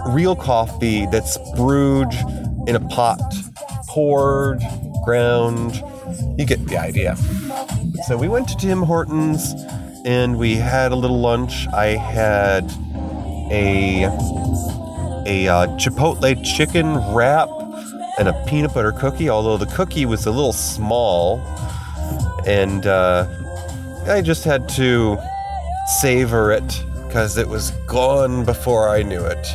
real 0.09 0.35
coffee 0.35 1.05
that's 1.07 1.37
brewed 1.55 2.13
in 2.67 2.75
a 2.75 2.79
pot, 2.79 3.21
poured, 3.93 4.59
ground. 5.03 5.75
You 6.37 6.45
get 6.47 6.65
the 6.65 6.77
idea. 6.77 7.15
So 8.07 8.17
we 8.17 8.27
went 8.27 8.47
to 8.47 8.57
Tim 8.57 8.81
Hortons 8.81 9.53
and 10.03 10.39
we 10.39 10.55
had 10.55 10.91
a 10.91 10.95
little 10.95 11.19
lunch. 11.19 11.67
I 11.67 11.89
had 11.89 12.65
a 13.51 14.05
a 15.25 15.47
uh, 15.47 15.67
chipotle 15.77 16.43
chicken 16.43 16.97
wrap 17.13 17.49
and 18.17 18.27
a 18.27 18.45
peanut 18.47 18.73
butter 18.73 18.91
cookie. 18.91 19.29
Although 19.29 19.57
the 19.57 19.67
cookie 19.67 20.07
was 20.07 20.25
a 20.25 20.31
little 20.31 20.53
small, 20.53 21.39
and 22.47 22.87
uh, 22.87 23.27
I 24.07 24.21
just 24.21 24.43
had 24.43 24.67
to 24.69 25.17
savor 26.01 26.51
it 26.51 26.83
because 27.05 27.37
it 27.37 27.47
was 27.47 27.69
gone 27.85 28.43
before 28.43 28.89
I 28.89 29.03
knew 29.03 29.23
it. 29.23 29.45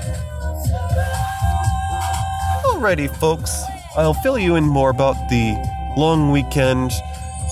Alrighty, 2.64 3.10
folks, 3.16 3.64
I'll 3.98 4.14
fill 4.14 4.38
you 4.38 4.54
in 4.54 4.64
more 4.64 4.90
about 4.90 5.16
the 5.28 5.56
long 5.96 6.30
weekend 6.30 6.92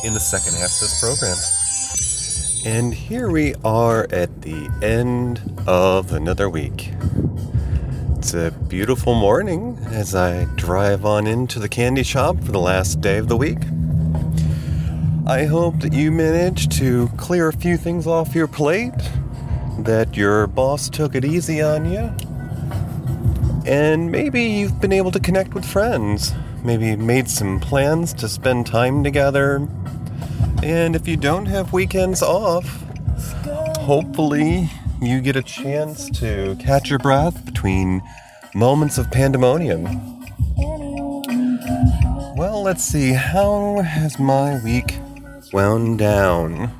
in 0.04 0.14
the 0.14 0.20
second 0.20 0.52
half 0.52 0.70
of 0.70 0.78
this 0.78 1.00
program. 2.62 2.72
And 2.72 2.94
here 2.94 3.28
we 3.28 3.56
are 3.64 4.06
at 4.12 4.42
the 4.42 4.70
end 4.80 5.40
of 5.66 6.12
another 6.12 6.48
week. 6.48 6.92
It's 8.16 8.32
a 8.32 8.52
beautiful 8.68 9.16
morning 9.16 9.76
as 9.86 10.14
I 10.14 10.44
drive 10.54 11.04
on 11.04 11.26
into 11.26 11.58
the 11.58 11.68
candy 11.68 12.04
shop 12.04 12.36
for 12.44 12.52
the 12.52 12.60
last 12.60 13.00
day 13.00 13.18
of 13.18 13.26
the 13.26 13.36
week. 13.36 13.58
I 15.26 15.46
hope 15.46 15.80
that 15.80 15.92
you 15.92 16.12
managed 16.12 16.70
to 16.78 17.08
clear 17.16 17.48
a 17.48 17.52
few 17.52 17.76
things 17.76 18.06
off 18.06 18.36
your 18.36 18.46
plate, 18.46 18.94
that 19.80 20.16
your 20.16 20.46
boss 20.46 20.88
took 20.88 21.16
it 21.16 21.24
easy 21.24 21.60
on 21.60 21.90
you, 21.90 22.12
and 23.66 24.12
maybe 24.12 24.42
you've 24.42 24.80
been 24.80 24.92
able 24.92 25.10
to 25.10 25.18
connect 25.18 25.52
with 25.52 25.64
friends, 25.64 26.32
maybe 26.62 26.94
made 26.94 27.28
some 27.28 27.58
plans 27.58 28.14
to 28.14 28.28
spend 28.28 28.66
time 28.66 29.02
together. 29.02 29.68
And 30.62 30.94
if 30.94 31.08
you 31.08 31.16
don't 31.16 31.46
have 31.46 31.72
weekends 31.72 32.22
off, 32.22 32.84
hopefully 33.78 34.70
you 35.02 35.20
get 35.20 35.36
a 35.36 35.42
chance 35.42 36.08
to 36.20 36.56
catch 36.60 36.88
your 36.90 36.98
breath 37.00 37.44
between 37.44 38.02
moments 38.54 38.98
of 38.98 39.10
pandemonium. 39.10 39.84
Well, 42.36 42.62
let's 42.62 42.84
see, 42.84 43.12
how 43.12 43.80
has 43.80 44.18
my 44.18 44.62
week 44.62 44.98
wound 45.52 45.98
down? 45.98 46.70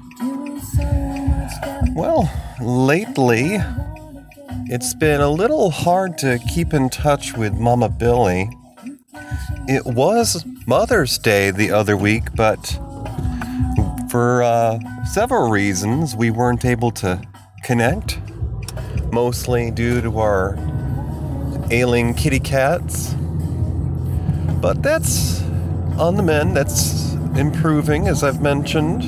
Well, 1.94 2.30
lately, 2.60 3.58
it's 4.68 4.94
been 4.94 5.20
a 5.20 5.30
little 5.30 5.70
hard 5.70 6.18
to 6.18 6.40
keep 6.52 6.74
in 6.74 6.88
touch 6.88 7.36
with 7.36 7.54
Mama 7.54 7.88
Billy. 7.88 8.50
It 9.68 9.84
was 9.86 10.44
Mother's 10.66 11.18
Day 11.18 11.52
the 11.52 11.70
other 11.70 11.96
week, 11.96 12.34
but 12.34 12.78
for 14.10 14.42
uh, 14.42 14.78
several 15.04 15.50
reasons, 15.50 16.16
we 16.16 16.30
weren't 16.30 16.64
able 16.64 16.90
to 16.92 17.22
connect. 17.62 18.18
Mostly 19.12 19.70
due 19.70 20.00
to 20.00 20.18
our 20.18 20.56
ailing 21.70 22.14
kitty 22.14 22.40
cats. 22.40 23.14
But 24.60 24.82
that's 24.82 25.42
on 25.96 26.16
the 26.16 26.24
mend, 26.24 26.56
that's 26.56 27.12
improving, 27.36 28.08
as 28.08 28.24
I've 28.24 28.42
mentioned. 28.42 29.02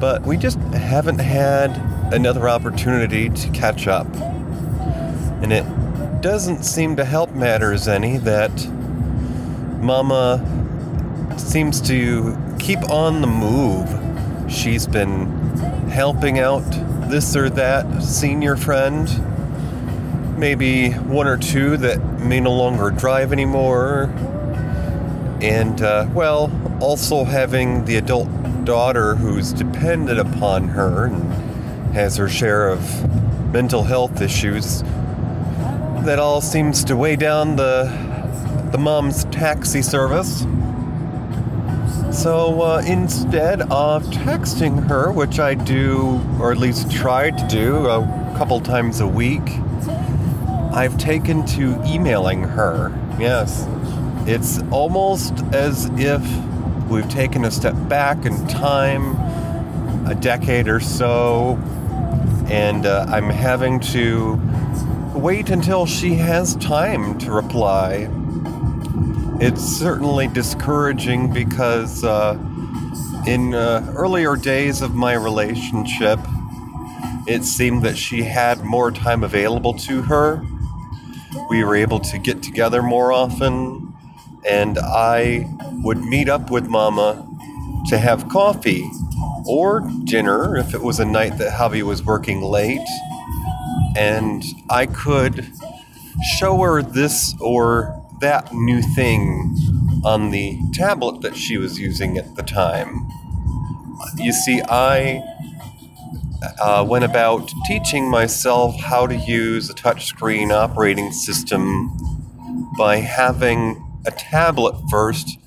But 0.00 0.22
we 0.22 0.36
just 0.36 0.58
haven't 0.58 1.20
had 1.20 1.93
another 2.12 2.48
opportunity 2.48 3.28
to 3.28 3.48
catch 3.50 3.86
up. 3.86 4.06
And 5.42 5.52
it 5.52 5.64
doesn't 6.20 6.64
seem 6.64 6.96
to 6.96 7.04
help 7.04 7.32
matters 7.32 7.88
any 7.88 8.18
that 8.18 8.50
Mama 9.80 10.40
seems 11.36 11.80
to 11.82 12.36
keep 12.58 12.82
on 12.90 13.20
the 13.20 13.26
move. 13.26 13.88
She's 14.50 14.86
been 14.86 15.26
helping 15.88 16.38
out 16.38 16.64
this 17.10 17.36
or 17.36 17.50
that 17.50 18.02
senior 18.02 18.56
friend, 18.56 19.08
maybe 20.38 20.90
one 20.90 21.26
or 21.26 21.36
two 21.36 21.76
that 21.76 22.02
may 22.20 22.40
no 22.40 22.52
longer 22.52 22.90
drive 22.90 23.32
anymore, 23.32 24.04
and, 25.40 25.82
uh, 25.82 26.06
well, 26.14 26.50
also 26.80 27.24
having 27.24 27.84
the 27.84 27.96
adult 27.96 28.28
daughter 28.64 29.14
who's 29.14 29.52
dependent 29.52 30.18
upon 30.18 30.68
her 30.68 31.06
and 31.06 31.33
has 31.94 32.16
her 32.16 32.28
share 32.28 32.68
of 32.68 33.52
mental 33.52 33.84
health 33.84 34.20
issues. 34.20 34.82
That 36.02 36.18
all 36.18 36.40
seems 36.40 36.82
to 36.84 36.96
weigh 36.96 37.16
down 37.16 37.56
the 37.56 37.84
the 38.72 38.78
mom's 38.78 39.24
taxi 39.26 39.80
service. 39.80 40.40
So 42.10 42.62
uh, 42.62 42.82
instead 42.84 43.62
of 43.62 44.02
texting 44.06 44.88
her, 44.88 45.12
which 45.12 45.38
I 45.38 45.54
do, 45.54 46.20
or 46.40 46.50
at 46.50 46.58
least 46.58 46.90
try 46.90 47.30
to 47.30 47.46
do, 47.46 47.86
a 47.86 48.34
couple 48.36 48.60
times 48.60 48.98
a 48.98 49.06
week, 49.06 49.48
I've 50.72 50.98
taken 50.98 51.46
to 51.46 51.80
emailing 51.86 52.42
her. 52.42 52.90
Yes, 53.20 53.64
it's 54.26 54.60
almost 54.72 55.34
as 55.52 55.88
if 55.94 56.20
we've 56.88 57.08
taken 57.08 57.44
a 57.44 57.52
step 57.52 57.76
back 57.88 58.24
in 58.24 58.44
time, 58.48 59.14
a 60.08 60.16
decade 60.16 60.66
or 60.66 60.80
so, 60.80 61.56
and 62.50 62.86
uh, 62.86 63.06
I'm 63.08 63.30
having 63.30 63.80
to 63.80 64.40
wait 65.14 65.50
until 65.50 65.86
she 65.86 66.14
has 66.14 66.56
time 66.56 67.18
to 67.18 67.32
reply. 67.32 68.08
It's 69.40 69.62
certainly 69.62 70.28
discouraging 70.28 71.32
because 71.32 72.04
uh, 72.04 72.38
in 73.26 73.54
uh, 73.54 73.92
earlier 73.96 74.36
days 74.36 74.82
of 74.82 74.94
my 74.94 75.14
relationship, 75.14 76.18
it 77.26 77.44
seemed 77.44 77.82
that 77.82 77.96
she 77.96 78.22
had 78.22 78.64
more 78.64 78.90
time 78.90 79.24
available 79.24 79.74
to 79.74 80.02
her. 80.02 80.44
We 81.48 81.64
were 81.64 81.76
able 81.76 82.00
to 82.00 82.18
get 82.18 82.42
together 82.42 82.82
more 82.82 83.12
often 83.12 83.84
and 84.44 84.78
I 84.78 85.48
would 85.82 85.98
meet 85.98 86.28
up 86.28 86.50
with 86.50 86.68
Mama 86.68 87.26
to 87.88 87.98
have 87.98 88.28
coffee 88.28 88.88
or 89.46 89.80
dinner 90.04 90.56
if 90.56 90.74
it 90.74 90.82
was 90.82 91.00
a 91.00 91.04
night 91.04 91.38
that 91.38 91.52
Javi 91.52 91.82
was 91.82 92.04
working 92.04 92.40
late. 92.40 92.86
And 93.96 94.42
I 94.70 94.86
could 94.86 95.50
show 96.36 96.58
her 96.62 96.82
this 96.82 97.34
or 97.40 98.00
that 98.20 98.52
new 98.52 98.82
thing 98.82 99.56
on 100.04 100.30
the 100.30 100.58
tablet 100.72 101.20
that 101.22 101.36
she 101.36 101.56
was 101.56 101.78
using 101.78 102.18
at 102.18 102.36
the 102.36 102.42
time. 102.42 103.08
You 104.16 104.32
see, 104.32 104.60
I 104.68 105.22
uh, 106.60 106.84
went 106.88 107.04
about 107.04 107.50
teaching 107.66 108.10
myself 108.10 108.78
how 108.80 109.06
to 109.06 109.16
use 109.16 109.70
a 109.70 109.74
touchscreen 109.74 110.52
operating 110.52 111.12
system 111.12 111.96
by 112.76 112.96
having 112.96 113.80
a 114.06 114.10
tablet 114.10 114.76
first 114.90 115.38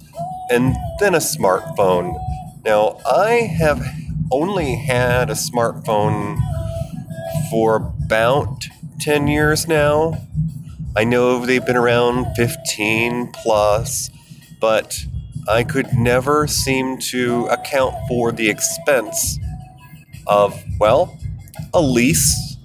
and 0.49 0.75
then 0.99 1.13
a 1.13 1.19
smartphone. 1.19 2.15
Now, 2.67 2.99
I 3.09 3.49
have 3.59 3.81
only 4.29 4.75
had 4.75 5.29
a 5.29 5.35
smartphone 5.35 6.37
for 7.49 7.77
about 7.77 8.65
10 8.99 9.27
years 9.27 9.69
now. 9.69 10.17
I 10.93 11.05
know 11.05 11.45
they've 11.45 11.65
been 11.65 11.77
around 11.77 12.35
15 12.35 13.31
plus, 13.31 14.09
but 14.59 15.05
I 15.47 15.63
could 15.63 15.93
never 15.93 16.45
seem 16.45 16.97
to 17.11 17.45
account 17.45 17.95
for 18.09 18.33
the 18.33 18.49
expense 18.49 19.39
of, 20.27 20.61
well, 20.77 21.17
a 21.73 21.79
lease. 21.79 22.57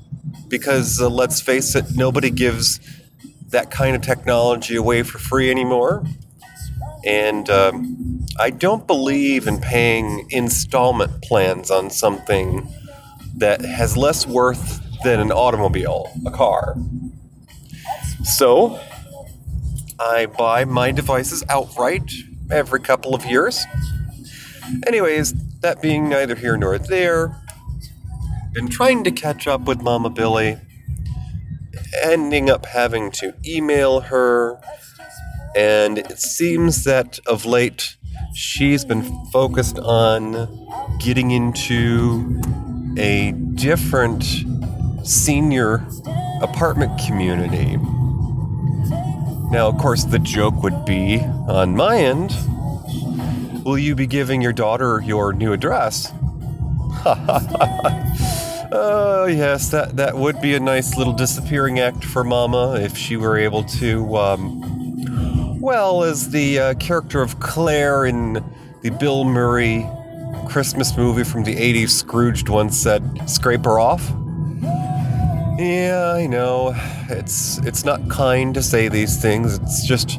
Because 0.48 1.00
uh, 1.00 1.08
let's 1.08 1.40
face 1.40 1.76
it, 1.76 1.94
nobody 1.94 2.30
gives 2.30 2.80
that 3.50 3.70
kind 3.70 3.94
of 3.94 4.02
technology 4.02 4.74
away 4.74 5.04
for 5.04 5.18
free 5.18 5.48
anymore. 5.48 6.04
And 7.06 7.48
um, 7.48 8.11
I 8.38 8.50
don't 8.50 8.86
believe 8.86 9.46
in 9.46 9.60
paying 9.60 10.26
installment 10.30 11.22
plans 11.22 11.70
on 11.70 11.90
something 11.90 12.72
that 13.36 13.60
has 13.62 13.96
less 13.96 14.26
worth 14.26 14.80
than 15.04 15.20
an 15.20 15.30
automobile, 15.30 16.10
a 16.26 16.30
car. 16.30 16.76
So 18.24 18.80
I 20.00 20.26
buy 20.26 20.64
my 20.64 20.92
devices 20.92 21.44
outright 21.48 22.10
every 22.50 22.80
couple 22.80 23.14
of 23.14 23.24
years. 23.24 23.64
Anyways, 24.86 25.34
that 25.60 25.82
being 25.82 26.08
neither 26.08 26.34
here 26.34 26.56
nor 26.56 26.78
there, 26.78 27.36
been 28.52 28.68
trying 28.68 29.04
to 29.04 29.10
catch 29.10 29.46
up 29.46 29.62
with 29.62 29.82
Mama 29.82 30.10
Billy 30.10 30.58
ending 32.02 32.50
up 32.50 32.66
having 32.66 33.10
to 33.10 33.34
email 33.46 34.00
her. 34.00 34.60
And 35.54 35.98
it 35.98 36.18
seems 36.18 36.84
that 36.84 37.18
of 37.26 37.44
late 37.44 37.96
she's 38.34 38.84
been 38.84 39.02
focused 39.26 39.78
on 39.78 40.48
getting 40.98 41.30
into 41.30 42.40
a 42.98 43.32
different 43.32 44.24
senior 45.04 45.86
apartment 46.40 47.00
community. 47.06 47.76
Now, 49.50 49.68
of 49.68 49.78
course, 49.78 50.04
the 50.04 50.18
joke 50.18 50.62
would 50.62 50.84
be 50.84 51.20
on 51.20 51.76
my 51.76 51.96
end 51.98 52.32
Will 53.64 53.78
you 53.78 53.94
be 53.94 54.08
giving 54.08 54.42
your 54.42 54.52
daughter 54.52 55.00
your 55.04 55.32
new 55.32 55.52
address? 55.52 56.12
Oh, 58.74 59.26
yes, 59.26 59.68
that, 59.72 59.96
that 59.96 60.16
would 60.16 60.40
be 60.40 60.54
a 60.54 60.60
nice 60.60 60.96
little 60.96 61.12
disappearing 61.12 61.78
act 61.78 62.06
for 62.06 62.24
Mama 62.24 62.76
if 62.80 62.96
she 62.96 63.18
were 63.18 63.36
able 63.36 63.64
to, 63.64 64.16
um, 64.16 64.81
well, 65.62 66.02
as 66.02 66.30
the 66.30 66.58
uh, 66.58 66.74
character 66.74 67.22
of 67.22 67.38
Claire 67.38 68.04
in 68.04 68.44
the 68.82 68.90
Bill 68.90 69.22
Murray 69.22 69.88
Christmas 70.48 70.96
movie 70.96 71.22
from 71.22 71.44
the 71.44 71.54
80s, 71.54 71.90
Scrooged 71.90 72.48
once 72.48 72.76
said, 72.76 73.30
scrape 73.30 73.64
her 73.64 73.78
off. 73.78 74.12
Yeah, 75.58 76.14
I 76.16 76.26
know. 76.26 76.74
It's 77.08 77.58
it's 77.58 77.84
not 77.84 78.08
kind 78.10 78.52
to 78.54 78.62
say 78.62 78.88
these 78.88 79.22
things. 79.22 79.58
It's 79.58 79.86
just 79.86 80.18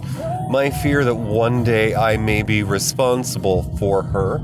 my 0.49 0.69
fear 0.69 1.03
that 1.03 1.15
one 1.15 1.65
day 1.65 1.93
I 1.93 2.15
may 2.15 2.43
be 2.43 2.63
responsible 2.63 3.63
for 3.77 4.03
her. 4.03 4.39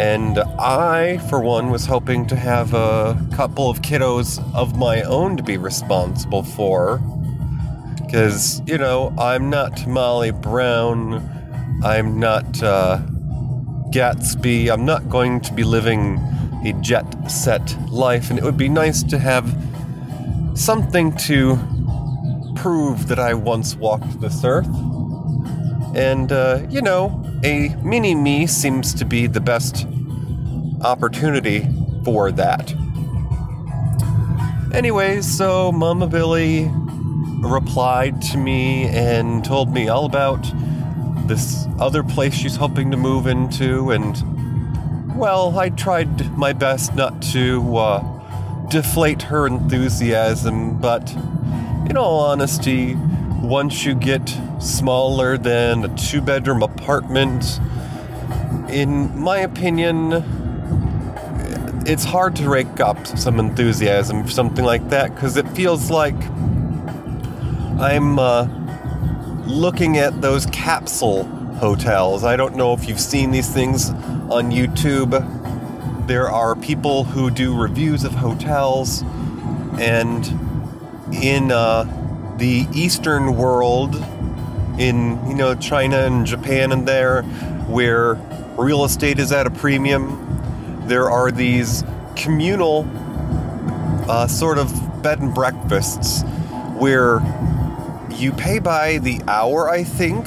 And 0.00 0.38
I, 0.58 1.18
for 1.28 1.38
one, 1.38 1.70
was 1.70 1.86
hoping 1.86 2.26
to 2.26 2.36
have 2.36 2.74
a 2.74 3.16
couple 3.32 3.70
of 3.70 3.80
kiddos 3.82 4.42
of 4.54 4.76
my 4.76 5.02
own 5.02 5.36
to 5.36 5.42
be 5.44 5.56
responsible 5.56 6.42
for. 6.42 7.00
Because, 8.10 8.60
you 8.66 8.76
know, 8.76 9.14
I'm 9.16 9.50
not 9.50 9.86
Molly 9.86 10.32
Brown. 10.32 11.22
I'm 11.84 12.18
not 12.18 12.60
uh, 12.60 12.98
Gatsby. 13.92 14.68
I'm 14.68 14.84
not 14.84 15.08
going 15.08 15.40
to 15.42 15.54
be 15.54 15.62
living 15.62 16.16
a 16.64 16.72
jet 16.80 17.06
set 17.30 17.76
life. 17.88 18.28
And 18.28 18.36
it 18.36 18.44
would 18.44 18.56
be 18.56 18.68
nice 18.68 19.04
to 19.04 19.18
have 19.20 19.56
something 20.56 21.16
to 21.18 21.56
prove 22.56 23.06
that 23.06 23.20
I 23.20 23.34
once 23.34 23.76
walked 23.76 24.20
this 24.20 24.42
earth. 24.42 24.66
And, 25.94 26.32
uh, 26.32 26.66
you 26.68 26.82
know, 26.82 27.24
a 27.44 27.76
mini 27.76 28.16
me 28.16 28.48
seems 28.48 28.92
to 28.94 29.04
be 29.04 29.28
the 29.28 29.40
best 29.40 29.86
opportunity 30.80 31.64
for 32.04 32.32
that. 32.32 32.74
Anyways, 34.74 35.26
so 35.26 35.70
Mama 35.70 36.08
Billy 36.08 36.68
replied 37.40 38.20
to 38.22 38.38
me 38.38 38.84
and 38.88 39.44
told 39.44 39.72
me 39.72 39.88
all 39.88 40.04
about 40.04 40.44
this 41.26 41.66
other 41.78 42.02
place 42.02 42.34
she's 42.34 42.56
hoping 42.56 42.90
to 42.90 42.96
move 42.96 43.26
into, 43.26 43.90
and 43.90 45.18
well, 45.18 45.58
I 45.58 45.70
tried 45.70 46.36
my 46.36 46.52
best 46.52 46.94
not 46.94 47.22
to 47.32 47.76
uh, 47.76 48.66
deflate 48.68 49.22
her 49.22 49.46
enthusiasm, 49.46 50.78
but 50.78 51.12
in 51.88 51.96
all 51.96 52.20
honesty, 52.20 52.94
once 53.42 53.84
you 53.84 53.94
get 53.94 54.28
smaller 54.60 55.38
than 55.38 55.84
a 55.84 55.96
two 55.96 56.20
bedroom 56.20 56.62
apartment, 56.62 57.60
in 58.68 59.18
my 59.18 59.38
opinion, 59.38 60.24
it's 61.86 62.04
hard 62.04 62.36
to 62.36 62.48
rake 62.48 62.80
up 62.80 63.06
some 63.06 63.38
enthusiasm 63.38 64.24
for 64.24 64.30
something 64.30 64.64
like 64.64 64.88
that 64.90 65.14
because 65.14 65.36
it 65.36 65.48
feels 65.50 65.90
like 65.90 66.14
I'm 67.80 68.18
uh, 68.18 68.46
looking 69.46 69.96
at 69.96 70.20
those 70.20 70.44
capsule 70.44 71.24
hotels. 71.24 72.24
I 72.24 72.36
don't 72.36 72.54
know 72.54 72.74
if 72.74 72.86
you've 72.86 73.00
seen 73.00 73.30
these 73.30 73.48
things 73.48 73.88
on 73.88 74.50
YouTube. 74.50 76.06
There 76.06 76.28
are 76.28 76.54
people 76.54 77.04
who 77.04 77.30
do 77.30 77.58
reviews 77.58 78.04
of 78.04 78.12
hotels, 78.12 79.02
and 79.80 80.26
in 81.22 81.50
uh, 81.50 82.34
the 82.36 82.66
Eastern 82.74 83.34
world, 83.38 83.96
in 84.78 85.26
you 85.26 85.34
know 85.34 85.54
China 85.54 86.00
and 86.00 86.26
Japan 86.26 86.72
and 86.72 86.86
there, 86.86 87.22
where 87.66 88.16
real 88.58 88.84
estate 88.84 89.18
is 89.18 89.32
at 89.32 89.46
a 89.46 89.50
premium, 89.50 90.82
there 90.86 91.10
are 91.10 91.30
these 91.30 91.82
communal 92.14 92.86
uh, 94.06 94.26
sort 94.26 94.58
of 94.58 95.02
bed 95.02 95.20
and 95.20 95.34
breakfasts 95.34 96.24
where 96.76 97.20
you 98.12 98.32
pay 98.32 98.58
by 98.58 98.98
the 98.98 99.20
hour, 99.26 99.68
I 99.68 99.84
think, 99.84 100.26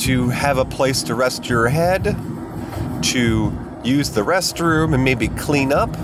to 0.00 0.28
have 0.30 0.58
a 0.58 0.64
place 0.64 1.02
to 1.04 1.14
rest 1.14 1.48
your 1.48 1.68
head, 1.68 2.16
to 3.02 3.52
use 3.84 4.10
the 4.10 4.22
restroom 4.22 4.94
and 4.94 5.04
maybe 5.04 5.28
clean 5.28 5.72
up. 5.72 5.94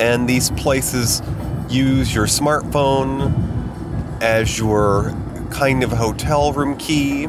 And 0.00 0.28
these 0.28 0.50
places 0.50 1.22
use 1.68 2.14
your 2.14 2.26
smartphone 2.26 3.32
as 4.22 4.58
your 4.58 5.14
kind 5.50 5.82
of 5.82 5.90
hotel 5.90 6.52
room 6.52 6.76
key. 6.76 7.24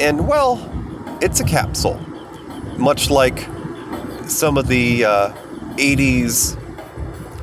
And 0.00 0.26
well, 0.26 0.72
it's 1.22 1.40
a 1.40 1.44
capsule, 1.44 1.98
much 2.76 3.10
like 3.10 3.48
some 4.26 4.58
of 4.58 4.66
the 4.66 5.04
uh, 5.04 5.32
80s 5.76 6.58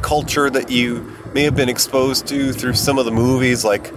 culture 0.01 0.49
that 0.49 0.69
you 0.69 1.12
may 1.33 1.43
have 1.43 1.55
been 1.55 1.69
exposed 1.69 2.27
to 2.27 2.53
through 2.53 2.73
some 2.73 2.99
of 2.99 3.05
the 3.05 3.11
movies 3.11 3.65
like 3.65 3.91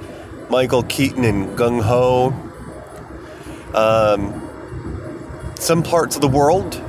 Michael 0.50 0.82
Keaton 0.84 1.24
and 1.24 1.56
Gung 1.58 1.82
Ho. 1.82 2.32
Um, 3.74 4.42
some 5.56 5.82
parts 5.82 6.14
of 6.16 6.22
the 6.22 6.28
world, 6.28 6.82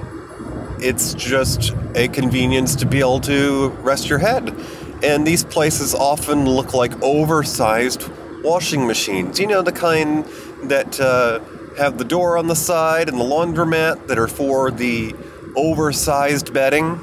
it's 0.79 1.13
just 1.13 1.73
a 1.95 2.07
convenience 2.07 2.75
to 2.77 2.85
be 2.85 2.99
able 2.99 3.19
to 3.21 3.69
rest 3.81 4.07
your 4.07 4.19
head. 4.19 4.55
And 5.03 5.27
these 5.27 5.43
places 5.43 5.93
often 5.93 6.45
look 6.45 6.73
like 6.73 7.01
oversized 7.03 8.09
washing 8.41 8.87
machines. 8.87 9.39
You 9.39 9.47
know, 9.47 9.61
the 9.61 9.73
kind 9.73 10.23
that 10.63 10.99
uh, 10.99 11.39
have 11.77 11.97
the 11.97 12.05
door 12.05 12.37
on 12.37 12.47
the 12.47 12.55
side 12.55 13.09
and 13.09 13.19
the 13.19 13.23
laundromat 13.23 14.07
that 14.07 14.17
are 14.17 14.27
for 14.27 14.71
the 14.71 15.13
oversized 15.55 16.53
bedding. 16.53 16.99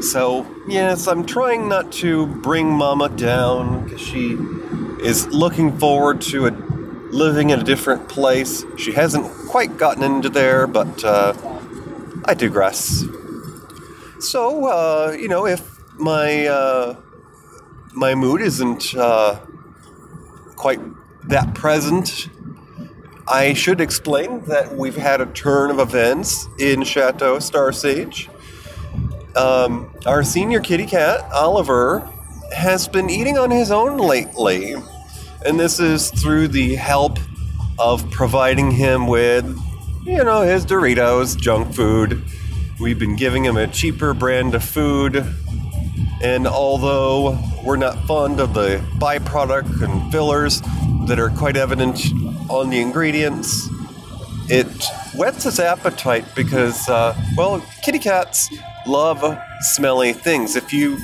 So, 0.00 0.46
yes, 0.66 1.06
I'm 1.06 1.24
trying 1.24 1.68
not 1.68 1.92
to 1.92 2.26
bring 2.26 2.70
Mama 2.70 3.08
down 3.08 3.84
because 3.84 4.00
she 4.00 4.36
is 5.02 5.26
looking 5.28 5.76
forward 5.78 6.20
to 6.22 6.46
a, 6.46 6.50
living 7.10 7.50
in 7.50 7.60
a 7.60 7.64
different 7.64 8.08
place. 8.08 8.64
She 8.76 8.92
hasn't 8.92 9.26
quite 9.48 9.76
gotten 9.76 10.02
into 10.02 10.28
there, 10.28 10.66
but 10.66 11.04
uh, 11.04 11.34
I 12.24 12.34
digress. 12.34 13.04
So, 14.20 14.66
uh, 14.66 15.16
you 15.18 15.28
know, 15.28 15.46
if 15.46 15.80
my 15.98 16.46
uh, 16.46 16.96
my 17.92 18.14
mood 18.14 18.40
isn't 18.40 18.94
uh, 18.94 19.40
quite 20.56 20.80
that 21.28 21.54
present, 21.54 22.28
I 23.26 23.54
should 23.54 23.80
explain 23.80 24.44
that 24.44 24.74
we've 24.74 24.96
had 24.96 25.20
a 25.20 25.26
turn 25.26 25.70
of 25.70 25.78
events 25.78 26.48
in 26.58 26.84
Chateau 26.84 27.38
Star 27.38 27.72
Sage. 27.72 28.28
Um, 29.36 29.90
our 30.04 30.22
senior 30.22 30.60
kitty 30.60 30.86
cat, 30.86 31.22
Oliver, 31.32 32.08
has 32.54 32.86
been 32.86 33.08
eating 33.08 33.38
on 33.38 33.50
his 33.50 33.70
own 33.70 33.96
lately, 33.96 34.74
and 35.46 35.58
this 35.58 35.80
is 35.80 36.10
through 36.10 36.48
the 36.48 36.74
help 36.74 37.18
of 37.78 38.08
providing 38.10 38.70
him 38.70 39.06
with, 39.06 39.44
you 40.04 40.22
know, 40.22 40.42
his 40.42 40.66
Doritos, 40.66 41.36
junk 41.36 41.74
food. 41.74 42.22
We've 42.78 42.98
been 42.98 43.16
giving 43.16 43.44
him 43.44 43.56
a 43.56 43.66
cheaper 43.66 44.12
brand 44.12 44.54
of 44.54 44.62
food, 44.62 45.24
and 46.22 46.46
although 46.46 47.38
we're 47.64 47.76
not 47.76 48.04
fond 48.06 48.38
of 48.38 48.52
the 48.52 48.84
byproduct 48.98 49.82
and 49.82 50.12
fillers 50.12 50.60
that 51.06 51.18
are 51.18 51.30
quite 51.30 51.56
evident 51.56 51.98
on 52.50 52.68
the 52.68 52.80
ingredients, 52.80 53.68
it 54.48 54.66
whets 55.14 55.44
his 55.44 55.58
appetite 55.60 56.24
because, 56.34 56.88
uh, 56.88 57.16
well, 57.36 57.64
kitty 57.82 57.98
cats 57.98 58.48
love 58.86 59.38
smelly 59.60 60.12
things. 60.12 60.56
If 60.56 60.72
you 60.72 60.96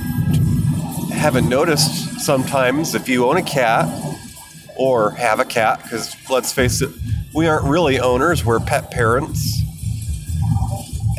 haven't 1.12 1.48
noticed, 1.48 2.20
sometimes 2.20 2.94
if 2.94 3.08
you 3.08 3.26
own 3.26 3.36
a 3.36 3.42
cat 3.42 3.88
or 4.76 5.10
have 5.12 5.40
a 5.40 5.44
cat, 5.44 5.82
because 5.82 6.14
let's 6.30 6.52
face 6.52 6.80
it, 6.80 6.90
we 7.34 7.46
aren't 7.46 7.64
really 7.64 8.00
owners, 8.00 8.44
we're 8.44 8.60
pet 8.60 8.90
parents. 8.90 9.60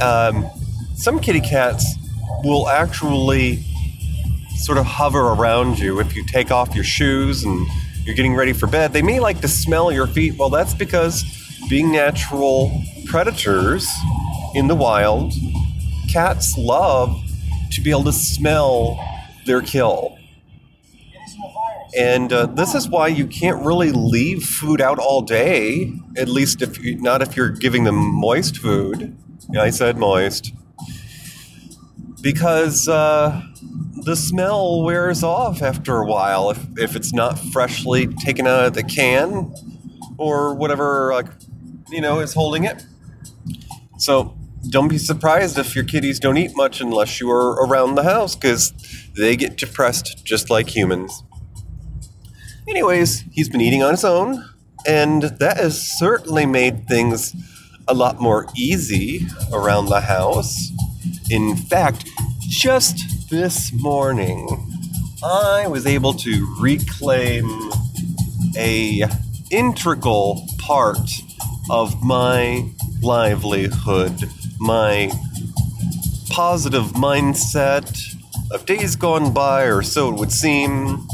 Um, 0.02 0.50
some 0.96 1.20
kitty 1.20 1.42
cats 1.42 1.96
will 2.44 2.68
actually 2.70 3.64
sort 4.58 4.78
of 4.78 4.86
hover 4.86 5.30
around 5.30 5.80
you 5.80 6.00
if 6.00 6.16
you 6.16 6.26
take 6.26 6.52
off 6.52 6.76
your 6.76 6.84
shoes 6.84 7.44
and 7.44 7.68
you're 8.04 8.16
getting 8.16 8.36
ready 8.36 8.54
for 8.54 8.68
bed. 8.68 8.92
They 8.94 9.02
may 9.02 9.20
like 9.20 9.42
to 9.42 9.48
smell 9.48 9.92
your 9.92 10.08
feet. 10.08 10.38
Well, 10.38 10.50
that's 10.50 10.74
because 10.74 11.24
being 11.70 11.92
natural 11.92 12.84
predators 13.06 13.88
in 14.56 14.68
the 14.68 14.76
wild, 14.76 15.32
cats 16.12 16.58
love 16.58 17.16
to 17.72 17.82
be 17.82 17.92
able 17.92 18.04
to 18.04 18.12
smell 18.12 19.00
their 19.46 19.62
kill. 19.62 20.18
And 21.98 22.34
uh, 22.34 22.48
this 22.48 22.74
is 22.74 22.90
why 22.90 23.08
you 23.08 23.28
can't 23.28 23.64
really 23.64 23.92
leave 23.92 24.44
food 24.44 24.82
out 24.82 24.98
all 24.98 25.22
day. 25.22 25.94
At 26.18 26.28
least 26.28 26.62
if 26.62 26.84
you, 26.84 27.00
not 27.00 27.22
if 27.22 27.36
you're 27.36 27.50
giving 27.50 27.84
them 27.84 27.96
moist 27.96 28.58
food. 28.58 29.16
Yeah, 29.50 29.62
I 29.62 29.70
said 29.70 29.98
moist. 29.98 30.54
Because 32.22 32.88
uh, 32.88 33.42
the 34.04 34.16
smell 34.16 34.84
wears 34.84 35.24
off 35.24 35.62
after 35.62 35.98
a 35.98 36.06
while 36.06 36.50
if, 36.50 36.66
if 36.78 36.96
it's 36.96 37.14
not 37.14 37.40
freshly 37.40 38.08
taken 38.08 38.46
out 38.46 38.66
of 38.66 38.74
the 38.74 38.84
can 38.84 39.54
or 40.18 40.54
whatever, 40.54 41.14
you 41.90 42.02
know, 42.02 42.20
is 42.20 42.34
holding 42.34 42.66
it. 42.66 42.84
So 43.98 44.38
don't 44.70 44.88
be 44.88 44.98
surprised 44.98 45.58
if 45.58 45.76
your 45.76 45.86
kitties 45.86 46.20
don't 46.20 46.38
eat 46.38 46.52
much 46.56 46.82
unless 46.82 47.20
you 47.20 47.30
are 47.32 47.66
around 47.66 47.96
the 47.96 48.04
house 48.04 48.36
because 48.36 48.74
they 49.16 49.36
get 49.36 49.58
depressed 49.58 50.26
just 50.26 50.50
like 50.50 50.76
humans. 50.76 51.24
Anyways, 52.68 53.24
he's 53.32 53.50
been 53.50 53.62
eating 53.62 53.82
on 53.82 53.92
his 53.92 54.04
own, 54.04 54.46
and 54.86 55.24
that 55.24 55.58
has 55.58 55.82
certainly 55.98 56.46
made 56.46 56.88
things 56.88 57.34
a 57.88 57.94
lot 57.94 58.20
more 58.22 58.46
easy 58.56 59.26
around 59.52 59.88
the 59.88 60.02
house. 60.02 60.72
In 61.32 61.56
fact, 61.56 62.08
just 62.48 63.30
this 63.30 63.74
morning, 63.74 64.48
I 65.24 65.68
was 65.68 65.86
able 65.88 66.14
to 66.14 66.56
reclaim 66.60 67.72
a 68.56 69.04
integral 69.52 70.48
part 70.60 71.10
of 71.70 72.04
my 72.04 72.70
livelihood, 73.02 74.30
my 74.60 75.12
positive 76.30 76.86
mindset 76.94 78.16
of 78.52 78.66
days 78.66 78.96
gone 78.96 79.34
by, 79.34 79.64
or 79.64 79.82
so 79.82 80.10
it 80.14 80.20
would 80.20 80.32
seem. 80.32 81.08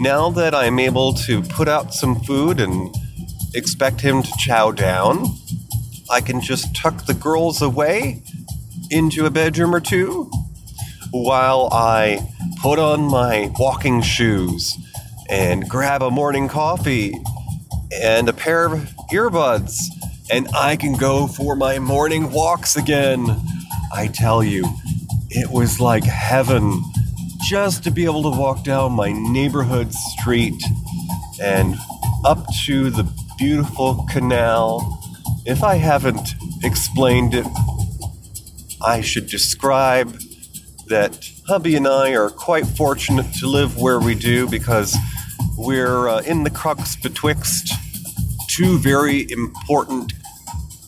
Now 0.00 0.30
that 0.30 0.54
I'm 0.54 0.78
able 0.78 1.12
to 1.14 1.42
put 1.42 1.68
out 1.68 1.94
some 1.94 2.20
food 2.20 2.60
and 2.60 2.94
expect 3.54 4.00
him 4.00 4.22
to 4.22 4.32
chow 4.38 4.70
down, 4.72 5.26
I 6.10 6.20
can 6.20 6.40
just 6.40 6.74
tuck 6.74 7.06
the 7.06 7.14
girls 7.14 7.62
away 7.62 8.22
into 8.90 9.26
a 9.26 9.30
bedroom 9.30 9.74
or 9.74 9.80
two 9.80 10.30
while 11.10 11.68
I 11.72 12.28
put 12.60 12.78
on 12.78 13.02
my 13.02 13.52
walking 13.58 14.02
shoes 14.02 14.76
and 15.30 15.68
grab 15.68 16.02
a 16.02 16.10
morning 16.10 16.48
coffee 16.48 17.14
and 18.00 18.28
a 18.28 18.32
pair 18.32 18.66
of 18.66 18.80
earbuds, 19.12 19.78
and 20.30 20.48
I 20.54 20.76
can 20.76 20.94
go 20.94 21.26
for 21.26 21.54
my 21.54 21.78
morning 21.78 22.30
walks 22.32 22.76
again. 22.76 23.26
I 23.92 24.08
tell 24.08 24.42
you, 24.42 24.64
it 25.30 25.50
was 25.50 25.80
like 25.80 26.04
heaven 26.04 26.82
just 27.48 27.84
to 27.84 27.90
be 27.90 28.04
able 28.04 28.22
to 28.22 28.38
walk 28.38 28.64
down 28.64 28.92
my 28.92 29.12
neighborhood 29.12 29.92
street 29.92 30.62
and 31.42 31.76
up 32.24 32.46
to 32.64 32.90
the 32.90 33.06
beautiful 33.38 34.06
canal. 34.10 35.00
If 35.44 35.62
I 35.62 35.76
haven't 35.76 36.34
explained 36.62 37.34
it, 37.34 37.46
I 38.82 39.02
should 39.02 39.26
describe 39.26 40.18
that 40.88 41.30
hubby 41.46 41.76
and 41.76 41.86
I 41.86 42.14
are 42.14 42.30
quite 42.30 42.66
fortunate 42.66 43.32
to 43.40 43.46
live 43.46 43.76
where 43.78 44.00
we 44.00 44.14
do 44.14 44.48
because 44.48 44.96
we're 45.56 46.08
uh, 46.08 46.20
in 46.22 46.44
the 46.44 46.50
crux 46.50 46.96
betwixt 46.96 47.72
two 48.54 48.78
very 48.78 49.28
important 49.32 50.12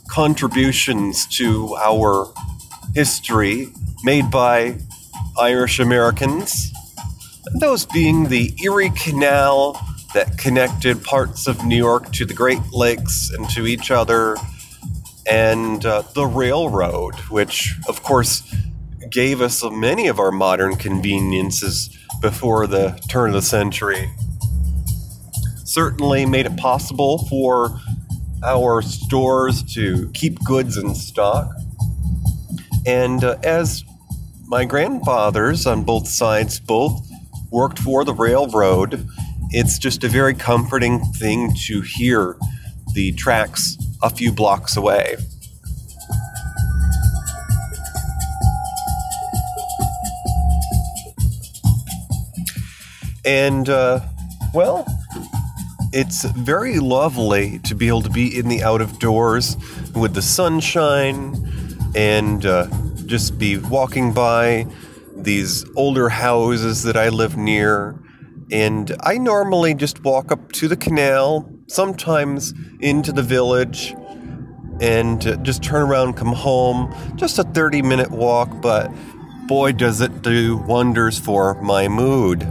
contributions 0.09 1.27
to 1.27 1.75
our 1.75 2.33
history 2.95 3.73
made 4.05 4.31
by 4.31 4.79
Irish 5.37 5.81
Americans, 5.81 6.73
those 7.59 7.85
being 7.85 8.29
the 8.29 8.55
Erie 8.63 8.91
Canal 8.91 9.85
that 10.15 10.39
connected 10.39 11.03
parts 11.03 11.49
of 11.49 11.65
New 11.67 11.77
York 11.77 12.13
to 12.13 12.25
the 12.25 12.35
Great 12.35 12.63
Lakes 12.73 13.31
and 13.37 13.51
to 13.51 13.67
each 13.67 13.91
other, 13.91 14.37
and 15.29 15.85
uh, 15.85 16.03
the 16.15 16.25
railroad, 16.25 17.17
which, 17.31 17.75
of 17.89 18.01
course, 18.05 18.55
gave 19.11 19.41
us 19.41 19.65
many 19.73 20.07
of 20.07 20.21
our 20.21 20.31
modern 20.31 20.77
conveniences 20.77 21.99
before 22.21 22.69
the 22.69 22.91
turn 23.09 23.31
of 23.31 23.35
the 23.35 23.43
century. 23.43 24.09
Certainly 25.67 26.27
made 26.27 26.47
it 26.47 26.57
possible 26.57 27.27
for 27.27 27.81
our 28.45 28.81
stores 28.83 29.65
to 29.75 30.09
keep 30.15 30.39
goods 30.45 30.77
in 30.77 30.95
stock. 30.95 31.51
And 32.87 33.25
uh, 33.25 33.37
as 33.43 33.83
my 34.47 34.65
grandfathers 34.65 35.67
on 35.67 35.83
both 35.83 36.07
sides 36.07 36.61
both 36.61 37.05
worked 37.51 37.81
for 37.81 38.05
the 38.05 38.15
railroad, 38.15 39.09
it's 39.51 39.77
just 39.77 40.05
a 40.05 40.09
very 40.09 40.35
comforting 40.35 41.01
thing 41.15 41.53
to 41.67 41.81
hear 41.81 42.37
the 42.95 43.11
tracks 43.13 43.77
a 44.03 44.11
few 44.11 44.31
blocks 44.31 44.77
away. 44.77 45.17
And, 53.25 53.69
uh, 53.69 53.99
well, 54.55 54.87
it's 55.97 56.25
very 56.25 56.79
lovely 56.79 57.59
to 57.61 57.75
be 57.75 57.89
able 57.89 58.03
to 58.03 58.11
be 58.11 58.39
in 58.39 58.49
the 58.49 58.63
out 58.63 58.83
of 58.83 58.99
doors 58.99 59.57
with 59.95 60.13
the 60.13 60.21
sunshine 60.21 61.35
and 61.95 62.45
uh, 62.45 62.67
just 63.07 63.39
be 63.39 63.57
walking 63.57 64.13
by 64.13 64.67
these 65.15 65.65
older 65.75 66.11
houses 66.11 66.83
that 66.83 66.99
I 66.99 67.09
live 67.09 67.39
near. 67.39 67.99
And 68.53 68.95
I 69.01 69.17
normally 69.17 69.73
just 69.73 70.05
walk 70.05 70.31
up 70.31 70.53
to 70.53 70.69
the 70.69 70.77
canal, 70.77 71.51
sometimes 71.67 72.53
into 72.81 73.11
the 73.11 73.23
village, 73.23 73.97
and 74.83 75.27
uh, 75.27 75.37
just 75.37 75.63
turn 75.63 75.81
around, 75.81 76.13
come 76.13 76.35
home. 76.35 76.95
Just 77.17 77.39
a 77.39 77.43
30 77.43 77.81
minute 77.81 78.11
walk, 78.11 78.61
but 78.61 78.93
boy, 79.47 79.73
does 79.73 80.03
it 80.03 80.21
do 80.21 80.59
wonders 80.59 81.19
for 81.19 81.55
my 81.63 81.89
mood. 81.89 82.47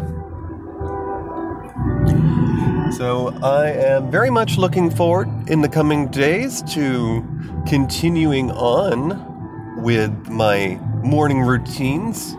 So 2.91 3.35
I 3.41 3.71
am 3.71 4.11
very 4.11 4.29
much 4.29 4.57
looking 4.57 4.89
forward 4.89 5.27
in 5.49 5.61
the 5.61 5.67
coming 5.67 6.07
days 6.07 6.61
to 6.73 7.27
continuing 7.67 8.51
on 8.51 9.81
with 9.81 10.29
my 10.29 10.79
morning 11.03 11.41
routines, 11.41 12.35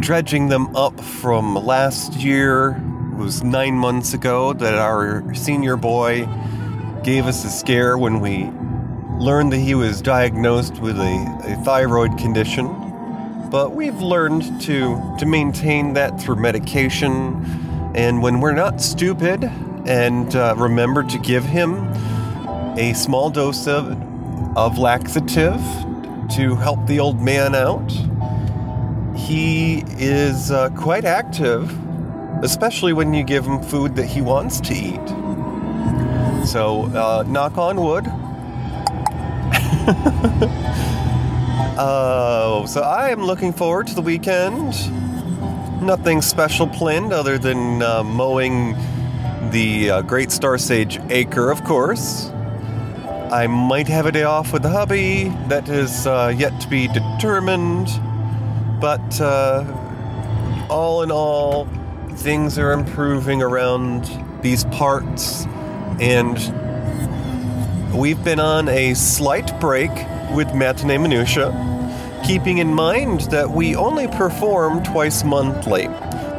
dredging 0.00 0.48
them 0.48 0.74
up 0.76 1.00
from 1.00 1.54
last 1.54 2.14
year. 2.14 2.72
It 3.12 3.16
was 3.16 3.44
nine 3.44 3.74
months 3.74 4.14
ago 4.14 4.52
that 4.52 4.74
our 4.74 5.32
senior 5.32 5.76
boy 5.76 6.26
gave 7.04 7.26
us 7.26 7.44
a 7.44 7.50
scare 7.50 7.96
when 7.96 8.20
we 8.20 8.50
learned 9.24 9.52
that 9.52 9.60
he 9.60 9.74
was 9.74 10.02
diagnosed 10.02 10.80
with 10.80 10.98
a, 10.98 11.40
a 11.44 11.64
thyroid 11.64 12.18
condition. 12.18 12.66
But 13.48 13.74
we've 13.74 14.00
learned 14.00 14.60
to, 14.62 15.16
to 15.18 15.24
maintain 15.24 15.94
that 15.94 16.20
through 16.20 16.36
medication 16.36 17.63
and 17.94 18.20
when 18.22 18.40
we're 18.40 18.52
not 18.52 18.80
stupid 18.80 19.44
and 19.86 20.34
uh, 20.34 20.54
remember 20.56 21.02
to 21.04 21.18
give 21.18 21.44
him 21.44 21.74
a 22.76 22.92
small 22.94 23.30
dose 23.30 23.68
of, 23.68 23.96
of 24.56 24.78
laxative 24.78 25.60
to 26.34 26.56
help 26.56 26.84
the 26.86 26.98
old 26.98 27.20
man 27.20 27.54
out, 27.54 27.88
he 29.16 29.84
is 29.96 30.50
uh, 30.50 30.70
quite 30.70 31.04
active, 31.04 31.72
especially 32.42 32.92
when 32.92 33.14
you 33.14 33.22
give 33.22 33.44
him 33.44 33.62
food 33.62 33.94
that 33.94 34.06
he 34.06 34.20
wants 34.20 34.60
to 34.60 34.74
eat. 34.74 35.08
So, 36.46 36.86
uh, 36.86 37.24
knock 37.26 37.56
on 37.56 37.80
wood. 37.80 38.06
uh, 41.78 42.66
so, 42.66 42.80
I 42.82 43.10
am 43.10 43.22
looking 43.22 43.52
forward 43.52 43.86
to 43.86 43.94
the 43.94 44.02
weekend 44.02 44.74
nothing 45.80 46.22
special 46.22 46.66
planned 46.66 47.12
other 47.12 47.38
than 47.38 47.82
uh, 47.82 48.02
mowing 48.02 48.74
the 49.50 49.90
uh, 49.90 50.02
Great 50.02 50.30
Star 50.30 50.58
Sage 50.58 51.00
Acre, 51.10 51.50
of 51.50 51.64
course. 51.64 52.30
I 53.30 53.46
might 53.46 53.88
have 53.88 54.06
a 54.06 54.12
day 54.12 54.22
off 54.24 54.52
with 54.52 54.62
the 54.62 54.68
hubby. 54.68 55.24
That 55.48 55.68
is 55.68 56.06
uh, 56.06 56.32
yet 56.36 56.60
to 56.60 56.68
be 56.68 56.88
determined. 56.88 57.88
But 58.80 59.20
uh, 59.20 59.64
all 60.68 61.02
in 61.02 61.10
all, 61.10 61.66
things 62.16 62.58
are 62.58 62.72
improving 62.72 63.42
around 63.42 64.10
these 64.42 64.64
parts. 64.66 65.46
And 66.00 66.36
we've 67.94 68.22
been 68.22 68.40
on 68.40 68.68
a 68.68 68.94
slight 68.94 69.58
break 69.60 69.90
with 70.32 70.54
Matinee 70.54 70.98
Minutia 70.98 71.73
keeping 72.24 72.58
in 72.58 72.72
mind 72.72 73.20
that 73.30 73.48
we 73.48 73.76
only 73.76 74.08
perform 74.08 74.82
twice 74.82 75.22
monthly, 75.22 75.88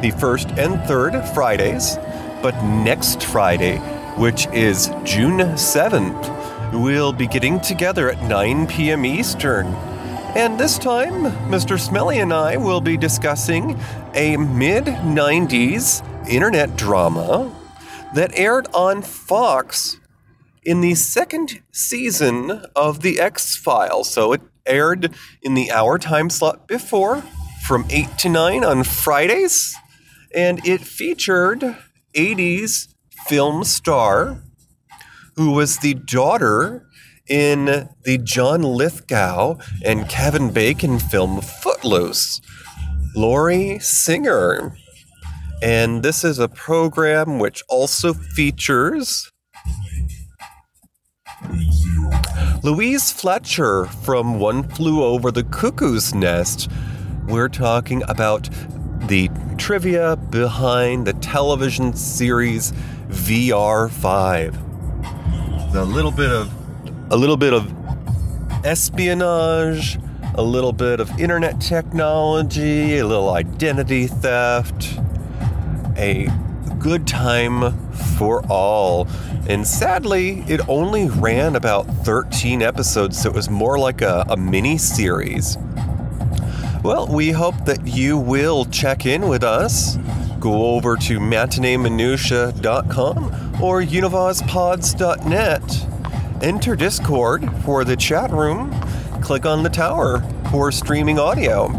the 0.00 0.12
first 0.18 0.48
and 0.58 0.82
third 0.88 1.22
Fridays, 1.28 1.96
but 2.42 2.60
next 2.64 3.22
Friday, 3.22 3.78
which 4.16 4.48
is 4.48 4.88
June 5.04 5.38
7th, 5.38 6.72
we'll 6.82 7.12
be 7.12 7.28
getting 7.28 7.60
together 7.60 8.10
at 8.10 8.20
9 8.28 8.66
p.m. 8.66 9.06
Eastern. 9.06 9.66
And 10.34 10.58
this 10.58 10.76
time, 10.76 11.30
Mr. 11.48 11.78
Smelly 11.78 12.18
and 12.18 12.32
I 12.32 12.56
will 12.56 12.80
be 12.80 12.96
discussing 12.96 13.78
a 14.14 14.36
mid 14.36 14.86
90s 14.86 16.04
internet 16.28 16.76
drama 16.76 17.54
that 18.12 18.36
aired 18.36 18.66
on 18.74 19.02
Fox 19.02 20.00
in 20.64 20.80
the 20.80 20.96
second 20.96 21.62
season 21.70 22.64
of 22.74 23.02
The 23.02 23.20
X 23.20 23.56
Files. 23.56 24.10
So 24.10 24.32
it 24.32 24.42
aired 24.66 25.14
in 25.42 25.54
the 25.54 25.70
hour 25.70 25.98
time 25.98 26.30
slot 26.30 26.66
before 26.68 27.22
from 27.66 27.84
8 27.90 28.18
to 28.18 28.28
9 28.28 28.64
on 28.64 28.84
Fridays. 28.84 29.74
And 30.34 30.64
it 30.66 30.80
featured 30.82 31.76
80s 32.14 32.88
film 33.26 33.64
star 33.64 34.42
who 35.36 35.52
was 35.52 35.78
the 35.78 35.94
daughter 35.94 36.86
in 37.28 37.88
the 38.04 38.18
John 38.18 38.62
Lithgow 38.62 39.58
and 39.84 40.08
Kevin 40.08 40.52
Bacon 40.52 40.98
film 40.98 41.40
Footloose, 41.40 42.40
Lori 43.14 43.78
Singer. 43.80 44.76
And 45.62 46.02
this 46.02 46.22
is 46.24 46.38
a 46.38 46.48
program 46.48 47.38
which 47.38 47.62
also 47.68 48.12
features 48.12 49.30
Louise 52.66 53.12
Fletcher 53.12 53.84
from 53.86 54.40
One 54.40 54.64
Flew 54.64 55.04
Over 55.04 55.30
the 55.30 55.44
Cuckoo's 55.44 56.12
Nest, 56.16 56.68
we're 57.28 57.48
talking 57.48 58.02
about 58.08 58.50
the 59.06 59.30
trivia 59.56 60.16
behind 60.16 61.06
the 61.06 61.12
television 61.12 61.94
series 61.94 62.72
VR5. 63.06 64.56
A 65.76 65.84
little 65.84 66.10
bit 66.10 66.32
of 66.32 66.52
a 67.12 67.16
little 67.16 67.36
bit 67.36 67.52
of 67.52 67.72
espionage, 68.66 70.00
a 70.34 70.42
little 70.42 70.72
bit 70.72 70.98
of 70.98 71.20
internet 71.20 71.60
technology, 71.60 72.98
a 72.98 73.06
little 73.06 73.30
identity 73.30 74.08
theft, 74.08 74.98
a 75.96 76.28
good 76.80 77.06
time 77.06 77.78
for 78.16 78.44
all. 78.48 79.06
And 79.48 79.66
sadly, 79.66 80.44
it 80.48 80.60
only 80.68 81.08
ran 81.08 81.54
about 81.54 81.86
13 82.04 82.62
episodes, 82.62 83.20
so 83.20 83.30
it 83.30 83.34
was 83.34 83.48
more 83.48 83.78
like 83.78 84.02
a, 84.02 84.26
a 84.28 84.36
mini 84.36 84.76
series. 84.76 85.56
Well, 86.82 87.06
we 87.06 87.30
hope 87.30 87.54
that 87.64 87.86
you 87.86 88.18
will 88.18 88.64
check 88.64 89.06
in 89.06 89.28
with 89.28 89.44
us. 89.44 89.98
Go 90.40 90.74
over 90.74 90.96
to 90.96 91.20
matineeminutia.com 91.20 93.62
or 93.62 93.82
univazpods.net. 93.82 95.86
Enter 96.42 96.76
Discord 96.76 97.48
for 97.64 97.84
the 97.84 97.96
chat 97.96 98.32
room. 98.32 98.74
Click 99.22 99.46
on 99.46 99.62
the 99.62 99.70
tower 99.70 100.22
for 100.50 100.72
streaming 100.72 101.20
audio. 101.20 101.70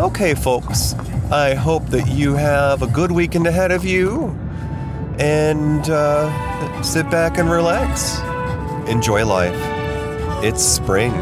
Okay, 0.00 0.34
folks, 0.34 0.94
I 1.30 1.54
hope 1.54 1.86
that 1.86 2.08
you 2.08 2.34
have 2.34 2.82
a 2.82 2.88
good 2.88 3.12
weekend 3.12 3.46
ahead 3.46 3.70
of 3.70 3.84
you 3.84 4.36
and 5.18 5.88
uh, 5.90 6.82
sit 6.82 7.08
back 7.10 7.38
and 7.38 7.50
relax. 7.50 8.18
Enjoy 8.88 9.24
life. 9.26 9.54
It's 10.44 10.62
spring. 10.62 11.12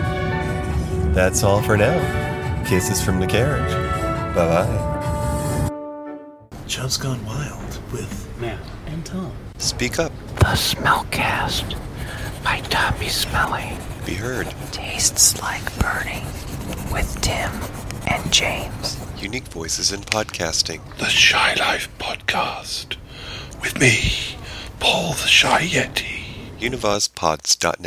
That's 1.12 1.42
all 1.42 1.62
for 1.62 1.76
now. 1.76 2.64
Kisses 2.66 3.02
from 3.02 3.20
the 3.20 3.26
carriage. 3.26 3.72
Bye 4.34 4.46
bye. 4.64 5.70
Chubb's 6.66 6.96
Gone 6.96 7.24
Wild 7.24 7.80
with 7.92 8.28
Matt 8.40 8.58
and 8.86 9.04
Tom. 9.06 9.32
Speak 9.58 9.98
up. 9.98 10.12
The 10.36 10.56
Smellcast 10.56 11.78
by 12.42 12.60
Tommy 12.68 13.08
Smelly 13.08 13.76
Be 14.04 14.14
heard. 14.14 14.52
tastes 14.72 15.40
like 15.40 15.62
burning 15.78 16.24
with 16.92 17.18
Tim 17.22 17.50
and 18.08 18.32
James. 18.32 18.98
Unique 19.18 19.46
voices 19.48 19.92
in 19.92 20.00
podcasting. 20.00 20.80
the 20.98 21.06
Shy 21.08 21.54
Life 21.54 21.88
Podcast 21.98 22.96
with 23.64 23.80
me, 23.80 24.36
Paul 24.78 25.12
the 25.14 25.26
Shy 25.26 25.62
Yeti. 25.62 26.60
Univazpods.net. 26.60 27.84